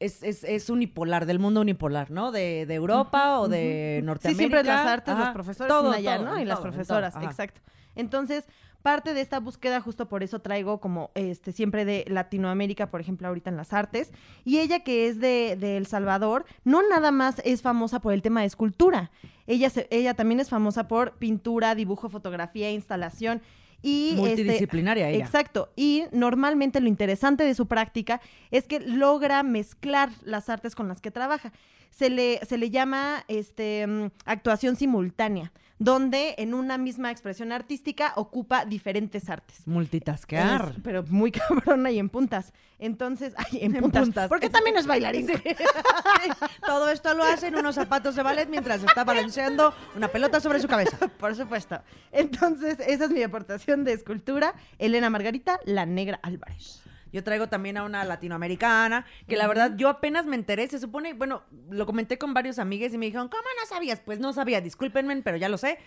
es, 0.00 0.22
es, 0.22 0.44
es 0.44 0.70
unipolar, 0.70 1.26
del 1.26 1.40
mundo 1.40 1.60
unipolar, 1.60 2.10
¿no? 2.12 2.30
De, 2.30 2.66
de 2.66 2.74
Europa 2.74 3.40
o 3.40 3.48
de 3.48 3.96
Sí, 4.00 4.06
Norteamérica. 4.06 4.38
siempre 4.38 4.62
las 4.64 4.86
artes, 4.86 5.14
los 5.14 5.24
Ajá. 5.24 5.32
profesores 5.32 5.68
Todo, 5.68 5.90
allá, 5.90 6.16
todo, 6.18 6.26
¿no? 6.26 6.38
Y 6.40 6.44
las 6.44 6.60
profesoras, 6.60 7.14
exacto. 7.20 7.60
Entonces, 7.96 8.44
parte 8.82 9.12
de 9.12 9.20
esta 9.20 9.40
búsqueda, 9.40 9.80
justo 9.80 10.08
por 10.08 10.22
eso 10.22 10.38
traigo 10.38 10.78
como 10.78 11.10
este 11.16 11.50
siempre 11.50 11.84
de 11.84 12.04
Latinoamérica, 12.06 12.92
por 12.92 13.00
ejemplo, 13.00 13.26
ahorita 13.26 13.50
en 13.50 13.56
las 13.56 13.72
artes. 13.72 14.12
Y 14.44 14.58
ella 14.60 14.84
que 14.84 15.08
es 15.08 15.18
de, 15.18 15.56
de 15.58 15.76
El 15.76 15.88
Salvador, 15.88 16.44
no 16.62 16.88
nada 16.88 17.10
más 17.10 17.42
es 17.44 17.60
famosa 17.62 17.98
por 17.98 18.12
el 18.12 18.22
tema 18.22 18.42
de 18.42 18.46
escultura. 18.46 19.10
Ella, 19.48 19.68
se- 19.68 19.88
ella 19.90 20.14
también 20.14 20.38
es 20.38 20.48
famosa 20.48 20.86
por 20.86 21.14
pintura, 21.14 21.74
dibujo, 21.74 22.08
fotografía, 22.08 22.70
instalación. 22.70 23.42
Y 23.82 24.08
este, 24.10 24.20
Multidisciplinaria 24.20 25.08
ella. 25.08 25.24
Exacto. 25.24 25.70
Y 25.76 26.04
normalmente 26.12 26.80
lo 26.80 26.88
interesante 26.88 27.44
de 27.44 27.54
su 27.54 27.66
práctica 27.66 28.20
es 28.50 28.66
que 28.66 28.80
logra 28.80 29.42
mezclar 29.42 30.10
las 30.22 30.48
artes 30.48 30.74
con 30.74 30.88
las 30.88 31.00
que 31.00 31.10
trabaja. 31.10 31.52
Se 31.90 32.10
le, 32.10 32.40
se 32.46 32.58
le 32.58 32.70
llama 32.70 33.24
este, 33.28 33.86
mm, 33.86 34.10
actuación 34.24 34.76
simultánea, 34.76 35.52
donde 35.80 36.34
en 36.38 36.54
una 36.54 36.78
misma 36.78 37.10
expresión 37.10 37.50
artística 37.52 38.12
ocupa 38.16 38.64
diferentes 38.64 39.28
artes. 39.30 39.66
Multitasquear. 39.66 40.72
Es- 40.76 40.82
pero 40.82 41.02
muy 41.04 41.30
cabrona 41.32 41.90
y 41.90 41.98
en 41.98 42.08
puntas. 42.08 42.52
Entonces, 42.78 43.34
ay, 43.36 43.58
en, 43.62 43.74
En 43.76 43.82
puntas. 43.82 44.02
puntas. 44.04 44.28
Porque 44.28 44.48
también 44.50 44.76
es 44.76 44.86
bailarín. 44.86 45.26
Todo 46.66 46.88
esto 46.90 47.14
lo 47.14 47.24
hace 47.24 47.48
en 47.48 47.56
unos 47.56 47.74
zapatos 47.74 48.14
de 48.14 48.22
ballet 48.22 48.48
mientras 48.48 48.82
está 48.82 49.04
balanceando 49.04 49.74
una 49.96 50.08
pelota 50.08 50.40
sobre 50.40 50.60
su 50.60 50.68
cabeza. 50.68 50.96
Por 51.18 51.34
supuesto. 51.34 51.80
Entonces, 52.12 52.78
esa 52.86 53.04
es 53.06 53.10
mi 53.10 53.22
aportación 53.22 53.84
de 53.84 53.92
escultura. 53.94 54.54
Elena 54.78 55.10
Margarita, 55.10 55.58
la 55.64 55.86
negra 55.86 56.20
Álvarez. 56.22 56.82
Yo 57.12 57.24
traigo 57.24 57.48
también 57.48 57.76
a 57.76 57.84
una 57.84 58.04
latinoamericana, 58.04 59.06
que 59.26 59.36
la 59.36 59.46
verdad 59.46 59.74
yo 59.76 59.88
apenas 59.88 60.26
me 60.26 60.36
enteré, 60.36 60.66
se 60.68 60.78
supone, 60.78 61.14
bueno, 61.14 61.42
lo 61.70 61.86
comenté 61.86 62.18
con 62.18 62.34
varios 62.34 62.58
amigues 62.58 62.92
y 62.94 62.98
me 62.98 63.06
dijeron, 63.06 63.28
¿cómo 63.28 63.42
no 63.60 63.66
sabías? 63.66 64.00
Pues 64.00 64.20
no 64.20 64.32
sabía, 64.32 64.60
discúlpenme, 64.60 65.16
pero 65.22 65.36
ya 65.36 65.48
lo 65.48 65.58
sé. 65.58 65.78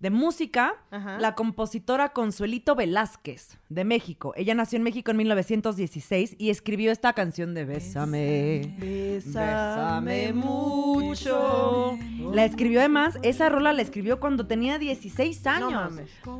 De 0.00 0.10
música, 0.10 0.76
Ajá. 0.92 1.18
la 1.18 1.34
compositora 1.34 2.10
Consuelito 2.10 2.76
Velázquez, 2.76 3.58
de 3.68 3.84
México. 3.84 4.32
Ella 4.36 4.54
nació 4.54 4.76
en 4.76 4.84
México 4.84 5.10
en 5.10 5.16
1916 5.16 6.36
y 6.38 6.50
escribió 6.50 6.92
esta 6.92 7.14
canción 7.14 7.52
de 7.52 7.64
Bésame. 7.64 8.76
Bésame 8.78 10.32
mucho. 10.32 11.98
La 12.32 12.44
escribió 12.44 12.78
además, 12.78 13.18
esa 13.22 13.48
rola 13.48 13.72
la 13.72 13.82
escribió 13.82 14.20
cuando 14.20 14.46
tenía 14.46 14.78
16 14.78 15.44
años. 15.48 15.94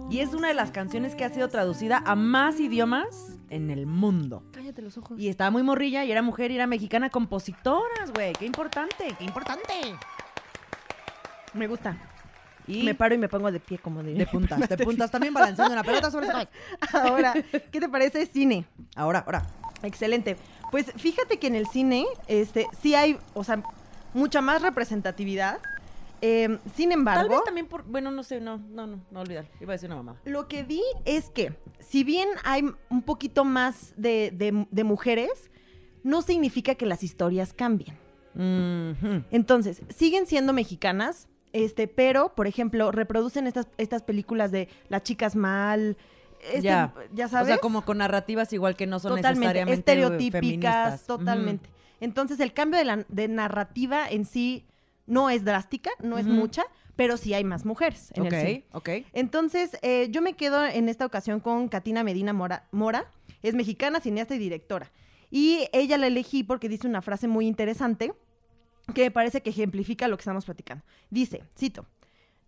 y 0.08 0.20
es 0.20 0.34
una 0.34 0.46
de 0.46 0.54
las 0.54 0.70
canciones 0.70 1.16
que 1.16 1.24
ha 1.24 1.30
sido 1.30 1.48
traducida 1.48 2.00
a 2.06 2.14
más 2.14 2.60
idiomas 2.60 3.37
en 3.50 3.70
el 3.70 3.86
mundo. 3.86 4.42
Cállate 4.52 4.82
los 4.82 4.96
ojos. 4.98 5.18
Y 5.18 5.28
estaba 5.28 5.50
muy 5.50 5.62
morrilla 5.62 6.04
y 6.04 6.12
era 6.12 6.22
mujer 6.22 6.50
y 6.50 6.56
era 6.56 6.66
mexicana 6.66 7.10
compositoras, 7.10 8.12
güey. 8.14 8.32
Qué 8.34 8.46
importante, 8.46 9.14
qué 9.18 9.24
importante. 9.24 9.72
Me 11.54 11.66
gusta. 11.66 11.96
Y 12.66 12.82
Me 12.82 12.94
paro 12.94 13.14
y 13.14 13.18
me 13.18 13.28
pongo 13.28 13.50
de 13.50 13.60
pie, 13.60 13.78
como 13.78 14.02
de 14.02 14.10
diría. 14.10 14.26
puntas, 14.30 14.68
de 14.68 14.76
puntas 14.78 15.10
también 15.10 15.32
balanceando 15.32 15.72
una 15.72 15.82
pelota 15.82 16.10
sobre 16.10 16.26
cabeza. 16.28 16.50
Ahora, 16.92 17.32
¿qué 17.72 17.80
te 17.80 17.88
parece 17.88 18.26
cine? 18.26 18.66
Ahora, 18.94 19.20
ahora. 19.20 19.46
Excelente. 19.82 20.36
Pues 20.70 20.92
fíjate 20.96 21.38
que 21.38 21.46
en 21.46 21.54
el 21.54 21.66
cine, 21.66 22.04
este, 22.26 22.66
sí 22.82 22.94
hay, 22.94 23.18
o 23.32 23.42
sea, 23.44 23.62
mucha 24.12 24.42
más 24.42 24.60
representatividad. 24.60 25.58
Eh, 26.20 26.58
sin 26.74 26.90
Tal 26.90 26.98
embargo, 26.98 27.28
vez 27.30 27.44
también 27.44 27.66
por. 27.66 27.84
Bueno, 27.84 28.10
no 28.10 28.22
sé, 28.22 28.40
no, 28.40 28.58
no, 28.58 28.86
no, 28.86 29.00
no 29.10 29.20
olvidar. 29.20 29.46
Iba 29.60 29.72
a 29.72 29.76
decir 29.76 29.88
una 29.88 29.96
mamá. 30.02 30.20
lo 30.24 30.48
que 30.48 30.62
vi 30.64 30.82
es 31.04 31.30
que, 31.30 31.52
si 31.80 32.02
bien 32.04 32.28
hay 32.44 32.64
un 32.90 33.02
poquito 33.02 33.44
más 33.44 33.94
de, 33.96 34.30
de- 34.34 34.66
de 34.70 34.84
mujeres, 34.84 35.50
no 36.02 36.22
significa 36.22 36.74
que 36.74 36.86
las 36.86 37.02
historias 37.04 37.52
cambien. 37.52 37.96
Entonces, 39.30 39.82
siguen 39.88 40.26
siendo 40.26 40.52
mexicanas, 40.52 41.28
este, 41.52 41.88
pero, 41.88 42.34
por 42.34 42.46
ejemplo, 42.46 42.92
reproducen 42.92 43.46
estas, 43.46 43.68
estas 43.78 44.02
películas 44.02 44.50
de 44.52 44.68
las 44.88 45.02
chicas 45.02 45.34
mal, 45.36 45.96
este, 46.42 46.62
Ya. 46.62 46.94
ya 47.12 47.26
O 47.26 47.28
sabes. 47.28 47.48
sea, 47.48 47.58
como 47.58 47.84
con 47.84 47.98
narrativas 47.98 48.52
igual 48.52 48.76
que 48.76 48.86
no 48.86 48.98
son 49.00 49.16
totalmente, 49.16 49.40
necesariamente 49.46 49.92
estereotípicas, 49.92 50.40
feministas. 51.00 51.06
totalmente. 51.06 51.70
Entonces, 52.00 52.38
el 52.40 52.52
cambio 52.52 52.78
de, 52.78 52.84
la, 52.84 53.04
de 53.08 53.28
narrativa 53.28 54.08
en 54.08 54.24
sí 54.24 54.64
no 55.08 55.30
es 55.30 55.44
drástica, 55.44 55.90
no 56.00 56.18
es 56.18 56.26
mucha, 56.26 56.64
pero 56.94 57.16
sí 57.16 57.34
hay 57.34 57.44
más 57.44 57.64
mujeres 57.64 58.12
en 58.14 58.26
Ujú. 58.26 58.34
el 58.34 58.40
cine. 58.40 58.64
Ok, 58.72 58.88
ok. 58.88 59.06
Entonces, 59.12 59.76
eh, 59.82 60.08
yo 60.10 60.22
me 60.22 60.34
quedo 60.34 60.64
en 60.64 60.88
esta 60.88 61.06
ocasión 61.06 61.40
con 61.40 61.68
Katina 61.68 62.04
Medina 62.04 62.32
Mora, 62.32 62.68
Mora. 62.70 63.10
Es 63.42 63.54
mexicana, 63.54 64.00
cineasta 64.00 64.34
y 64.34 64.38
directora. 64.38 64.90
Y 65.30 65.68
ella 65.72 65.98
la 65.98 66.06
elegí 66.06 66.42
porque 66.44 66.68
dice 66.68 66.86
una 66.86 67.02
frase 67.02 67.28
muy 67.28 67.46
interesante 67.46 68.12
que 68.94 69.02
me 69.02 69.10
parece 69.10 69.42
que 69.42 69.50
ejemplifica 69.50 70.08
lo 70.08 70.16
que 70.16 70.22
estamos 70.22 70.44
platicando. 70.44 70.84
Dice, 71.10 71.44
cito, 71.56 71.86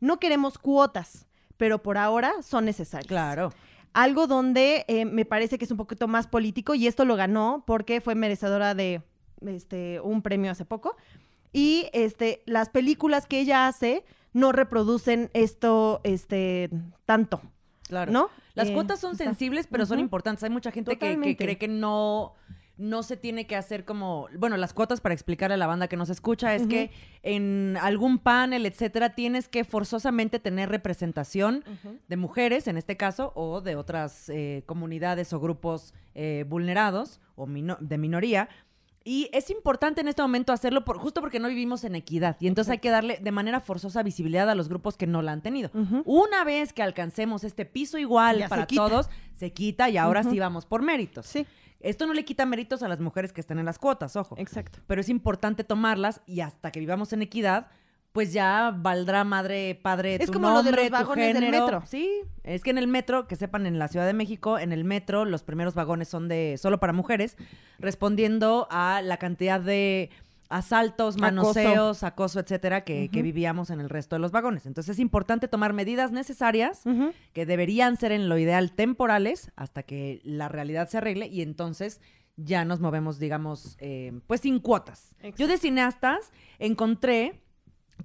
no 0.01 0.19
queremos 0.19 0.59
cuotas, 0.59 1.27
pero 1.57 1.83
por 1.83 1.99
ahora 1.99 2.33
son 2.43 2.65
necesarias. 2.65 3.09
Claro. 3.09 3.53
Algo 3.93 4.27
donde 4.27 4.85
eh, 4.89 5.05
me 5.05 5.25
parece 5.25 5.59
que 5.59 5.65
es 5.65 5.71
un 5.71 5.77
poquito 5.77 6.09
más 6.09 6.27
político 6.27 6.75
y 6.75 6.87
esto 6.87 7.05
lo 7.05 7.17
ganó 7.17 7.65
porque 7.67 8.01
fue 8.01 8.15
merecedora 8.15 8.75
de 8.75 9.03
este, 9.47 10.01
un 10.01 10.23
premio 10.23 10.51
hace 10.51 10.65
poco. 10.65 10.97
Y 11.53 11.89
este, 11.93 12.43
las 12.47 12.69
películas 12.69 13.27
que 13.27 13.41
ella 13.41 13.67
hace 13.67 14.05
no 14.33 14.53
reproducen 14.53 15.31
esto 15.35 16.01
este, 16.05 16.71
tanto, 17.05 17.41
Claro. 17.89 18.13
¿no? 18.13 18.29
Las 18.55 18.69
Eh, 18.69 18.73
cuotas 18.75 19.01
son 19.01 19.13
está- 19.13 19.25
sensibles, 19.25 19.67
pero 19.67 19.87
son 19.87 19.99
importantes. 19.99 20.45
Hay 20.45 20.51
mucha 20.51 20.71
gente 20.71 20.97
que, 20.99 21.37
cree 21.37 21.59
que 21.59 21.67
no, 21.69 22.35
no 22.77 23.03
se 23.03 23.17
tiene 23.17 23.47
que 23.49 23.57
hacer 23.57 23.85
como. 23.85 24.29
Bueno, 24.39 24.57
las 24.57 24.73
cuotas, 24.73 25.01
para 25.01 25.13
explicarle 25.15 25.55
a 25.55 25.57
la 25.57 25.67
banda 25.67 25.89
que 25.89 25.97
nos 25.97 26.09
escucha, 26.11 26.55
es 26.55 26.67
que 26.69 26.91
en 27.23 27.77
algún 27.81 28.19
panel, 28.19 28.67
etcétera, 28.67 29.15
tienes 29.15 29.49
que 29.49 29.65
forzosamente 29.65 30.39
tener 30.39 30.69
representación 30.69 31.65
de 32.09 32.17
mujeres, 32.17 32.69
en 32.69 32.77
este 32.77 32.97
caso, 32.97 33.33
o 33.35 33.61
de 33.61 33.75
otras 33.77 34.29
eh, 34.29 34.63
comunidades 34.67 35.33
o 35.33 35.41
grupos 35.41 35.93
eh, 36.15 36.45
vulnerados 36.49 37.21
o 37.35 37.47
mino- 37.47 37.79
de 37.81 37.99
minoría. 37.99 38.49
Y 39.03 39.31
es 39.33 39.49
importante 39.49 40.03
en 40.03 40.09
este 40.09 40.21
momento 40.21 40.53
hacerlo 40.53 40.85
por, 40.85 40.99
justo 40.99 41.21
porque 41.23 41.41
no 41.41 41.49
vivimos 41.49 41.85
en 41.85 41.95
equidad. 41.95 42.37
Y 42.39 42.49
entonces 42.49 42.73
hay 42.73 42.79
que 42.79 42.91
darle 42.91 43.19
de 43.21 43.33
manera 43.33 43.61
forzosa 43.61 44.03
visibilidad 44.03 44.49
a 44.51 44.55
los 44.55 44.69
grupos 44.69 44.97
que 44.97 45.07
no 45.07 45.23
la 45.23 45.33
han 45.33 45.41
tenido. 45.41 45.71
Una 46.05 46.45
vez 46.45 46.73
que 46.73 46.83
alcancemos 46.83 47.45
este 47.45 47.65
piso 47.65 47.97
igual 47.97 48.41
Ya 48.41 48.49
para 48.49 48.67
todos, 48.67 49.09
se 49.35 49.53
quita 49.53 49.89
y 49.89 49.97
ahora 49.97 50.23
sí 50.23 50.39
vamos 50.39 50.67
por 50.67 50.83
méritos. 50.83 51.27
Sí. 51.27 51.47
Esto 51.81 52.07
no 52.07 52.13
le 52.13 52.27
quita 52.27 52.45
méritos 52.45 52.83
a 52.83 52.89
las 52.89 53.01
mujeres 53.01 53.33
que 53.33 53.41
están 53.41 53.59
en 53.59 53.65
las 53.65 53.79
cuotas, 53.79 54.15
ojo. 54.17 54.35
Exacto. 54.39 54.81
Pero 54.87 55.01
es 55.01 55.09
importante 55.09 55.65
tomarlas 55.65 56.21
y 56.27 56.41
hasta 56.41 56.71
que 56.71 56.79
vivamos 56.79 57.15
en 57.15 57.23
equidad, 57.23 57.69
pues 58.13 58.33
ya 58.33 58.75
valdrá 58.77 59.25
madre, 59.25 59.79
padre, 59.81 60.17
Es 60.17 60.27
tu 60.27 60.33
como 60.33 60.51
lo 60.51 60.63
de 60.63 60.71
nombre, 60.71 60.83
los 60.83 60.89
tu 60.89 60.93
vagones 60.93 61.35
del 61.35 61.45
género. 61.45 61.65
metro. 61.65 61.83
Sí, 61.87 62.09
es 62.43 62.63
que 62.63 62.71
en 62.71 62.79
el 62.79 62.89
metro, 62.89 63.29
que 63.29 63.37
sepan, 63.37 63.67
en 63.67 63.79
la 63.79 63.89
Ciudad 63.89 64.07
de 64.07 64.15
México, 64.15 64.59
en 64.59 64.73
el 64.73 64.85
metro, 64.85 65.25
los 65.25 65.43
primeros 65.43 65.75
vagones 65.75 66.09
son 66.09 66.29
de 66.29 66.57
solo 66.59 66.81
para 66.81 66.93
mujeres, 66.93 67.37
respondiendo 67.79 68.67
a 68.71 69.01
la 69.03 69.19
cantidad 69.19 69.61
de 69.61 70.11
asaltos, 70.49 71.17
manoseos, 71.17 72.03
acoso, 72.03 72.41
etcétera, 72.41 72.83
que, 72.83 73.09
vivíamos 73.13 73.71
en 73.71 73.81
el 73.81 73.89
resto 73.89 74.17
de 74.17 74.21
los 74.21 74.33
vagones. 74.33 74.67
Entonces 74.67 74.97
es 74.97 74.99
importante 74.99 75.47
tomar 75.47 75.73
medidas 75.73 76.11
necesarias 76.11 76.83
que 77.33 77.47
deberían 77.47 77.97
ser 77.97 78.11
en 78.11 78.29
lo 78.29 78.37
ideal 78.37 78.73
temporales 78.73 79.53
hasta 79.55 79.85
que 79.85 80.21
la 80.25 80.49
realidad 80.49 80.89
se 80.89 80.99
arregle 80.99 81.29
y 81.29 81.43
entonces 81.43 82.01
ya 82.37 82.65
nos 82.65 82.81
movemos, 82.81 83.19
digamos, 83.19 83.77
eh, 83.79 84.21
pues 84.27 84.41
sin 84.41 84.59
cuotas. 84.59 85.15
Exacto. 85.19 85.37
Yo 85.39 85.47
de 85.47 85.59
cineastas 85.59 86.33
encontré 86.59 87.41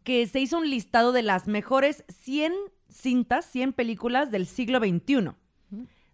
que 0.03 0.25
se 0.27 0.39
hizo 0.39 0.57
un 0.57 0.69
listado 0.69 1.11
de 1.11 1.21
las 1.23 1.47
mejores 1.47 2.03
100 2.09 2.53
cintas, 2.89 3.45
100 3.45 3.73
películas 3.73 4.31
del 4.31 4.45
siglo 4.45 4.79
XXI. 4.79 5.31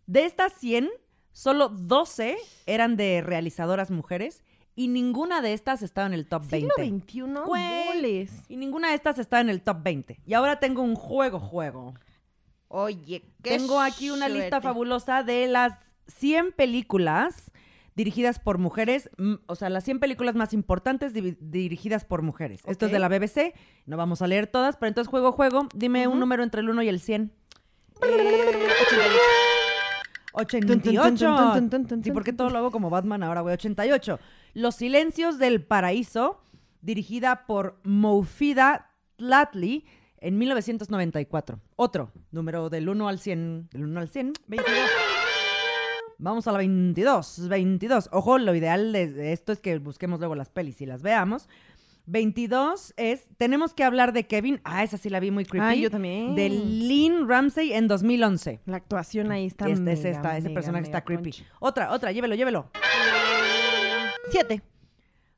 De 0.07 0.25
estas 0.25 0.53
100, 0.53 0.89
solo 1.31 1.69
12 1.69 2.37
eran 2.65 2.97
de 2.97 3.21
realizadoras 3.21 3.91
mujeres 3.91 4.43
y 4.75 4.87
ninguna 4.87 5.41
de 5.41 5.53
estas 5.53 5.81
estaba 5.83 6.07
en 6.07 6.13
el 6.13 6.27
top 6.27 6.43
20. 6.49 6.73
Siglo 6.75 6.99
XXI, 6.99 7.45
Güey. 7.45 7.87
boles. 7.87 8.31
Y 8.49 8.57
ninguna 8.57 8.89
de 8.89 8.95
estas 8.95 9.19
está 9.19 9.39
en 9.39 9.49
el 9.49 9.61
top 9.61 9.83
20. 9.83 10.19
Y 10.25 10.33
ahora 10.33 10.59
tengo 10.59 10.81
un 10.81 10.95
juego, 10.95 11.39
juego. 11.39 11.93
Oye, 12.67 13.23
qué 13.43 13.57
Tengo 13.57 13.79
aquí 13.79 14.11
una 14.11 14.29
lista 14.29 14.61
fabulosa 14.61 15.23
de 15.23 15.47
las 15.47 15.77
100 16.07 16.53
películas 16.53 17.50
dirigidas 17.95 18.39
por 18.39 18.57
mujeres, 18.57 19.09
o 19.47 19.55
sea, 19.55 19.69
las 19.69 19.83
100 19.83 19.99
películas 19.99 20.35
más 20.35 20.53
importantes 20.53 21.13
di- 21.13 21.37
dirigidas 21.41 22.05
por 22.05 22.21
mujeres. 22.21 22.61
Esto 22.65 22.85
es 22.85 22.91
de 22.91 22.99
la 22.99 23.09
BBC, 23.09 23.53
no 23.85 23.97
vamos 23.97 24.21
a 24.21 24.27
leer 24.27 24.47
todas, 24.47 24.77
pero 24.77 24.87
entonces 24.87 25.09
juego, 25.09 25.31
juego, 25.33 25.67
dime 25.75 26.07
un 26.07 26.13
Ujú. 26.13 26.19
número 26.21 26.43
entre 26.43 26.61
el 26.61 26.69
1 26.69 26.83
y 26.83 26.87
el 26.89 26.99
100. 27.01 27.31
Eh, 28.03 28.67
88. 30.33 31.01
88. 31.01 31.03
Tun, 31.03 31.35
tun, 31.35 31.53
tun, 31.53 31.69
tun, 31.69 31.87
tun, 31.87 32.03
Sí, 32.03 32.11
porque 32.11 32.31
todo 32.33 32.49
lo 32.49 32.57
hago 32.59 32.71
como 32.71 32.89
Batman 32.89 33.23
ahora, 33.23 33.41
güey. 33.41 33.53
88. 33.53 34.19
Los 34.53 34.75
silencios 34.75 35.37
del 35.39 35.63
paraíso, 35.63 36.41
dirigida 36.81 37.45
por 37.45 37.79
Moufida 37.83 38.91
Tlatley 39.17 39.85
en 40.17 40.37
1994. 40.37 41.59
Otro, 41.75 42.11
número 42.31 42.69
del 42.69 42.87
1 42.87 43.07
al 43.09 43.19
100. 43.19 43.69
Del 43.71 43.83
1 43.83 43.99
al 43.99 44.07
100. 44.09 44.33
22. 44.47 44.79
Vamos 46.21 46.47
a 46.47 46.51
la 46.51 46.59
22. 46.59 47.47
22. 47.49 48.09
Ojo, 48.11 48.37
lo 48.37 48.53
ideal 48.53 48.93
de 48.93 49.33
esto 49.33 49.51
es 49.51 49.59
que 49.59 49.79
busquemos 49.79 50.19
luego 50.19 50.35
las 50.35 50.49
pelis 50.49 50.79
y 50.79 50.85
las 50.85 51.01
veamos. 51.01 51.49
22 52.05 52.93
es, 52.95 53.27
tenemos 53.37 53.73
que 53.73 53.83
hablar 53.83 54.13
de 54.13 54.27
Kevin. 54.27 54.61
Ah, 54.63 54.83
esa 54.83 54.97
sí 54.97 55.09
la 55.09 55.19
vi 55.19 55.31
muy 55.31 55.45
creepy. 55.45 55.65
Ah, 55.65 55.73
yo 55.73 55.89
también. 55.89 56.35
De 56.35 56.47
Lynn 56.49 57.27
Ramsey 57.27 57.73
en 57.73 57.87
2011. 57.87 58.59
La 58.65 58.77
actuación 58.77 59.31
ahí 59.31 59.47
está 59.47 59.67
Este 59.67 59.93
es 59.93 60.05
esta, 60.05 60.37
ese 60.37 60.49
mega, 60.49 60.59
personaje 60.59 60.83
está 60.83 61.03
creepy. 61.03 61.31
concha. 61.31 61.45
Otra, 61.59 61.91
otra, 61.91 62.11
llévelo, 62.11 62.35
llévelo. 62.35 62.69
Siete. 64.29 64.61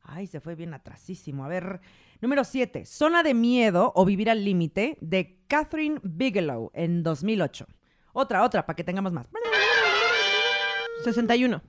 Ay, 0.02 0.28
se 0.28 0.42
fue 0.42 0.56
bien 0.56 0.74
atrasísimo. 0.74 1.46
A 1.46 1.48
ver, 1.48 1.80
número 2.20 2.44
7. 2.44 2.86
Zona 2.86 3.24
de 3.24 3.34
miedo 3.34 3.94
o 3.96 4.04
vivir 4.04 4.30
al 4.30 4.44
límite 4.44 4.98
de 5.00 5.40
Catherine 5.48 6.02
Bigelow 6.04 6.72
en 6.74 7.04
2008. 7.04 7.68
Otra, 8.12 8.44
otra, 8.44 8.66
para 8.66 8.76
que 8.76 8.84
tengamos 8.84 9.14
más. 9.14 9.28
61. 11.04 11.62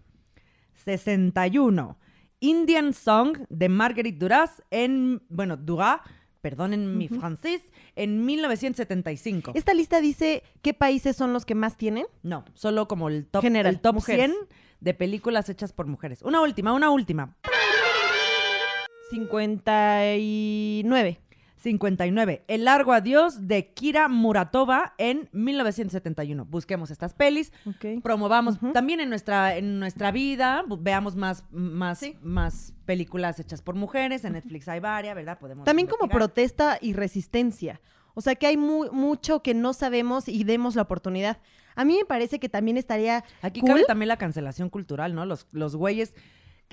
61. 0.75 1.99
Indian 2.41 2.93
Song 2.93 3.39
de 3.49 3.69
Marguerite 3.69 4.19
Duras 4.19 4.63
en, 4.71 5.23
bueno, 5.29 5.57
Duras, 5.57 6.01
perdonen 6.43 6.99
mi 6.99 7.09
francés, 7.09 7.63
en 7.97 8.27
1975. 8.27 9.53
Esta 9.55 9.73
lista 9.73 10.03
dice 10.03 10.43
qué 10.61 10.75
países 10.75 11.17
son 11.17 11.33
los 11.33 11.47
que 11.47 11.55
más 11.55 11.79
tienen. 11.79 12.05
No, 12.23 12.45
solo 12.53 12.87
como 12.87 13.09
el 13.09 13.27
top, 13.27 13.41
General, 13.41 13.73
el 13.73 13.81
top 13.81 13.95
mujeres. 13.95 14.31
100 14.31 14.47
de 14.81 14.93
películas 14.93 15.49
hechas 15.49 15.73
por 15.73 15.87
mujeres. 15.87 16.21
Una 16.23 16.43
última, 16.43 16.75
una 16.75 16.91
última. 16.91 17.35
59. 19.11 21.21
59. 21.69 22.45
El 22.47 22.65
largo 22.67 22.93
adiós 22.93 23.49
de 23.49 23.73
Kira 23.73 24.09
Muratova 24.09 24.93
en 24.99 25.31
1971. 25.33 26.45
Busquemos 26.45 26.91
estas 26.91 27.15
pelis, 27.15 27.53
promovamos 28.03 28.59
también 28.75 29.01
en 29.01 29.09
nuestra, 29.09 29.57
en 29.57 29.81
nuestra 29.81 30.11
vida, 30.11 30.63
veamos 30.79 31.17
más, 31.17 31.45
más, 31.51 32.01
Sí. 32.01 32.19
más 32.23 32.75
películas 32.85 33.41
hechas 33.41 33.63
por 33.63 33.77
mujeres. 33.77 34.27
En 34.27 34.35
Netflix 34.35 34.69
hay 34.69 34.81
varias, 34.81 35.15
¿verdad? 35.15 35.39
Podemos 35.39 35.65
También 35.65 35.89
como 35.89 36.07
protesta 36.09 36.77
y 36.83 36.93
resistencia. 36.93 37.81
O 38.13 38.21
sea 38.21 38.35
que 38.35 38.47
hay 38.47 38.59
mu- 38.59 38.93
mucho 38.93 39.43
que 39.43 39.55
no 39.55 39.73
sabemos 39.73 40.29
y 40.29 40.45
demos 40.45 40.77
la 40.77 40.83
oportunidad. 40.83 41.39
A 41.77 41.87
mí 41.87 41.97
me 41.97 42.05
parece 42.05 42.39
que 42.39 42.51
también 42.51 42.77
estaría 42.77 43.25
Aquí 43.41 43.61
cool. 43.61 43.71
cabe 43.71 43.85
también 43.85 44.09
la 44.09 44.19
cancelación 44.19 44.69
cultural, 44.69 45.15
¿no? 45.15 45.25
Los, 45.25 45.47
los 45.51 45.75
güeyes 45.77 46.15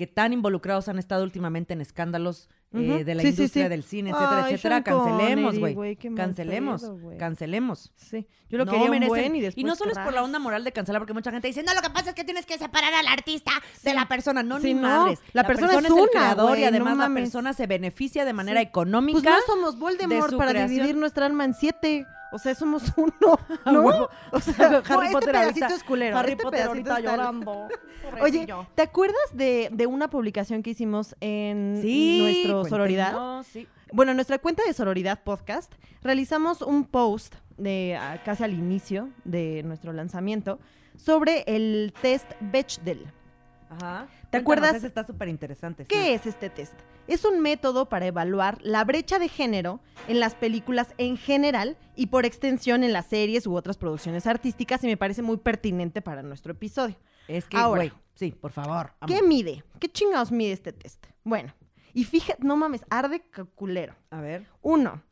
que 0.02 0.08
tan 0.08 0.32
involucrados 0.32 0.88
han 0.88 0.98
estado 0.98 1.22
últimamente 1.22 1.72
en 1.74 1.80
escándalos 1.80 2.48
eh, 2.74 3.04
de 3.04 3.14
la 3.14 3.22
Sí, 3.22 3.28
industria 3.28 3.64
sí. 3.66 3.68
del 3.68 3.84
cine, 3.84 4.10
etcétera, 4.10 4.44
Ay, 4.46 4.54
etcétera. 4.54 4.82
Sean 4.82 4.98
Cancelemos, 4.98 5.58
güey. 5.58 5.96
Cancelemos, 6.16 6.80
pedo, 6.82 6.96
güey. 6.98 7.18
cancelemos. 7.18 7.92
Sí, 7.94 8.26
yo 8.48 8.58
lo 8.58 8.64
No 8.64 8.72
quería 8.72 8.90
un 8.90 9.06
buen 9.06 9.36
y 9.36 9.40
después 9.42 9.64
no 9.64 9.76
solo 9.76 9.92
es 9.92 9.98
por 9.98 10.12
la 10.12 10.24
onda 10.24 10.40
moral 10.40 10.64
de 10.64 10.72
cancelar, 10.72 11.00
porque 11.00 11.12
mucha 11.12 11.30
gente 11.30 11.46
dice, 11.46 11.62
no, 11.62 11.72
lo 11.74 11.82
que 11.82 11.90
pasa 11.90 12.08
es 12.10 12.14
que 12.16 12.24
tienes 12.24 12.46
que 12.46 12.58
separar 12.58 12.92
al 12.94 13.06
artista 13.06 13.52
de 13.84 13.94
la 13.94 14.08
persona. 14.08 14.42
No, 14.42 14.58
ni 14.58 14.74
no. 14.74 14.82
madres. 14.82 15.20
La 15.34 15.46
persona 15.46 15.74
es 15.78 15.84
el 15.84 15.92
una, 15.92 16.06
creador 16.10 16.48
güey, 16.48 16.62
y 16.62 16.64
además 16.64 16.96
no 16.96 17.08
la 17.08 17.14
persona 17.14 17.52
se 17.52 17.68
beneficia 17.68 18.24
de 18.24 18.32
manera 18.32 18.60
económica. 18.60 19.20
Pues 19.20 19.24
no 19.24 19.54
somos 19.54 19.74
de 19.74 19.80
Voldemort 19.80 20.36
para 20.36 20.50
creación. 20.50 20.74
dividir 20.76 20.96
nuestra 20.96 21.26
alma 21.26 21.44
en 21.44 21.54
siete. 21.54 22.06
O 22.32 22.38
sea, 22.38 22.54
somos 22.54 22.84
uno, 22.96 23.38
A 23.64 23.72
¿no? 23.72 24.08
O 24.32 24.40
sea, 24.40 24.68
no, 24.70 24.76
Harry 24.88 25.06
este 25.06 25.12
Potter 25.12 25.32
pedacito 25.32 25.64
ahorita- 25.66 25.74
es 25.74 25.84
culero. 25.84 26.18
Harry 26.18 26.32
este 26.32 26.42
Potter 26.44 26.60
pedacito 26.60 26.90
ahorita 26.92 27.10
está 27.10 27.16
llorando. 27.16 27.68
Oye, 28.22 28.46
¿te 28.74 28.82
acuerdas 28.82 29.16
de, 29.34 29.68
de 29.72 29.86
una 29.86 30.08
publicación 30.10 30.62
que 30.62 30.70
hicimos 30.70 31.14
en 31.20 31.78
sí, 31.82 32.18
nuestro 32.20 32.64
sororidad? 32.64 33.42
sí. 33.44 33.68
Bueno, 33.92 34.12
en 34.12 34.16
nuestra 34.16 34.38
cuenta 34.38 34.62
de 34.66 34.72
Sororidad 34.72 35.22
Podcast 35.22 35.70
realizamos 36.02 36.62
un 36.62 36.84
post 36.86 37.34
de 37.58 37.94
ah, 38.00 38.22
casi 38.24 38.42
al 38.42 38.54
inicio 38.54 39.10
de 39.24 39.62
nuestro 39.64 39.92
lanzamiento 39.92 40.58
sobre 40.96 41.44
el 41.46 41.92
test 42.00 42.30
Bechdel. 42.40 43.06
Ajá. 43.68 44.06
¿Te 44.30 44.42
Cuéntanos, 44.42 44.70
acuerdas? 44.70 44.84
Está 44.84 45.04
súper 45.06 45.28
interesante. 45.28 45.84
¿Qué 45.84 46.14
es 46.14 46.24
este 46.26 46.48
test? 46.48 46.72
Es 47.08 47.24
un 47.24 47.40
método 47.40 47.88
para 47.88 48.06
evaluar 48.06 48.58
la 48.62 48.84
brecha 48.84 49.18
de 49.18 49.28
género 49.28 49.80
en 50.08 50.20
las 50.20 50.34
películas 50.34 50.94
en 50.98 51.16
general 51.16 51.76
y 51.96 52.06
por 52.06 52.24
extensión 52.24 52.84
en 52.84 52.92
las 52.92 53.06
series 53.06 53.46
u 53.46 53.54
otras 53.56 53.76
producciones 53.76 54.26
artísticas 54.26 54.82
y 54.84 54.86
me 54.86 54.96
parece 54.96 55.22
muy 55.22 55.36
pertinente 55.38 56.00
para 56.00 56.22
nuestro 56.22 56.52
episodio. 56.52 56.96
Es 57.28 57.46
que, 57.46 57.56
Ahora. 57.56 57.82
güey, 57.82 57.92
sí, 58.14 58.32
por 58.32 58.52
favor. 58.52 58.92
¿Qué 59.06 59.20
mide? 59.22 59.64
¿Qué 59.80 59.90
chingados 59.90 60.30
mide 60.30 60.52
este 60.52 60.72
test? 60.72 61.04
Bueno, 61.24 61.52
y 61.92 62.04
fíjate, 62.04 62.42
no 62.44 62.56
mames, 62.56 62.84
arde 62.88 63.22
culero. 63.54 63.94
A 64.10 64.20
ver. 64.20 64.46
Uno, 64.62 65.02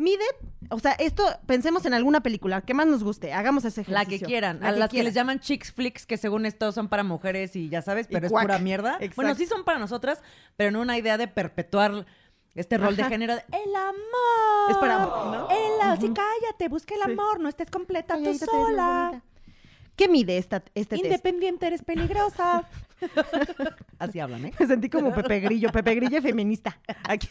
mide, 0.00 0.24
o 0.70 0.78
sea, 0.80 0.92
esto, 0.92 1.22
pensemos 1.46 1.84
en 1.86 1.94
alguna 1.94 2.20
película 2.22 2.62
que 2.62 2.74
más 2.74 2.86
nos 2.86 3.04
guste, 3.04 3.32
hagamos 3.32 3.64
ese 3.64 3.84
La 3.86 4.02
ejercicio. 4.02 4.26
que 4.26 4.32
quieran. 4.32 4.60
La 4.60 4.68
a 4.68 4.72
las 4.72 4.90
que 4.90 5.02
les 5.02 5.14
llaman 5.14 5.38
chicks 5.40 5.70
flicks, 5.72 6.06
que 6.06 6.16
según 6.16 6.46
esto 6.46 6.72
son 6.72 6.88
para 6.88 7.02
mujeres 7.04 7.54
y 7.54 7.68
ya 7.68 7.82
sabes, 7.82 8.06
Y 8.10 8.14
pero 8.14 8.26
es 8.26 8.32
cuac. 8.32 8.44
pura 8.44 8.58
mierda. 8.58 8.94
Exacto. 8.94 9.14
Bueno, 9.16 9.34
sí 9.34 9.46
son 9.46 9.64
para 9.64 9.78
nosotras, 9.78 10.22
pero 10.56 10.70
en 10.70 10.76
una 10.76 10.96
idea 10.98 11.16
de 11.18 11.28
perpetuar 11.28 12.06
este 12.54 12.78
rol 12.78 12.96
de 12.96 13.04
género 13.04 13.36
de 13.36 13.42
el 13.52 13.76
amor. 13.76 14.70
Es 14.70 14.76
para, 14.78 14.98
¿no? 14.98 15.48
El 15.50 15.80
amor. 15.82 15.98
Sí, 16.00 16.10
cállate, 16.14 16.68
busca 16.68 16.94
el 16.94 17.02
Sí. 17.04 17.12
amor, 17.12 17.38
no 17.38 17.48
estés 17.48 17.70
completa 17.70 18.16
tú 18.16 18.34
sola. 18.38 19.22
¿Qué 20.00 20.08
mide 20.08 20.38
esta, 20.38 20.64
este 20.74 20.96
test? 20.96 21.04
Independiente, 21.04 21.66
eres 21.66 21.82
peligrosa. 21.82 22.66
Así 23.98 24.18
hablan, 24.18 24.46
¿eh? 24.46 24.54
Me 24.58 24.66
sentí 24.66 24.88
como 24.88 25.14
Pepe 25.14 25.40
Grillo, 25.40 25.70
Pepe 25.70 25.94
Grillo 25.94 26.22
feminista. 26.22 26.80
Aquí. 27.06 27.28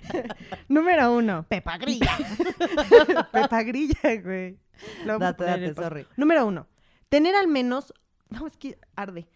Número 0.68 1.12
uno. 1.12 1.46
Pepa 1.48 1.78
Grilla. 1.78 2.18
Pepa 3.32 3.62
Grilla, 3.62 4.16
güey. 4.20 4.58
Lo 5.04 5.20
Date, 5.20 5.44
date, 5.44 5.74
sorry. 5.74 6.04
Número 6.16 6.44
uno. 6.44 6.66
Tener 7.08 7.36
al 7.36 7.46
menos. 7.46 7.94
No, 8.30 8.48
es 8.48 8.56
que 8.56 8.80
arde. 8.96 9.28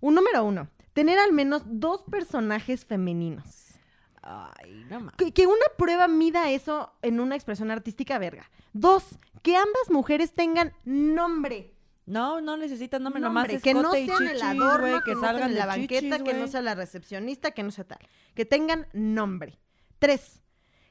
Un 0.00 0.14
número 0.14 0.46
uno. 0.46 0.70
Tener 0.94 1.18
al 1.18 1.34
menos 1.34 1.60
dos 1.66 2.04
personajes 2.04 2.86
femeninos. 2.86 3.74
Ay, 4.22 4.86
no 4.88 5.00
más. 5.00 5.14
Que, 5.16 5.30
que 5.30 5.46
una 5.46 5.66
prueba 5.76 6.08
mida 6.08 6.50
eso 6.50 6.90
en 7.02 7.20
una 7.20 7.34
expresión 7.34 7.70
artística, 7.70 8.18
verga. 8.18 8.50
Dos, 8.72 9.18
que 9.42 9.58
ambas 9.58 9.90
mujeres 9.90 10.32
tengan 10.32 10.72
nombre. 10.86 11.73
No, 12.06 12.40
no 12.40 12.56
necesitas 12.56 13.00
nombre, 13.00 13.20
nomás 13.20 13.48
Nombre, 13.48 13.62
que 13.62 13.74
no 13.74 13.90
sean 13.92 14.22
el 14.22 14.36
chichis, 14.36 14.42
adorno, 14.42 14.88
güey, 14.88 15.02
que, 15.04 15.14
no 15.14 15.20
salgan 15.20 15.50
en 15.50 15.56
la 15.56 15.66
banqueta, 15.66 16.16
chichis, 16.18 16.22
que 16.22 16.34
no 16.34 16.46
sea 16.48 16.62
la 16.62 16.74
recepcionista, 16.74 17.50
que 17.52 17.62
no 17.62 17.70
sea 17.70 17.84
tal. 17.84 17.98
Que 18.34 18.44
tengan 18.44 18.86
nombre. 18.92 19.58
Tres, 19.98 20.42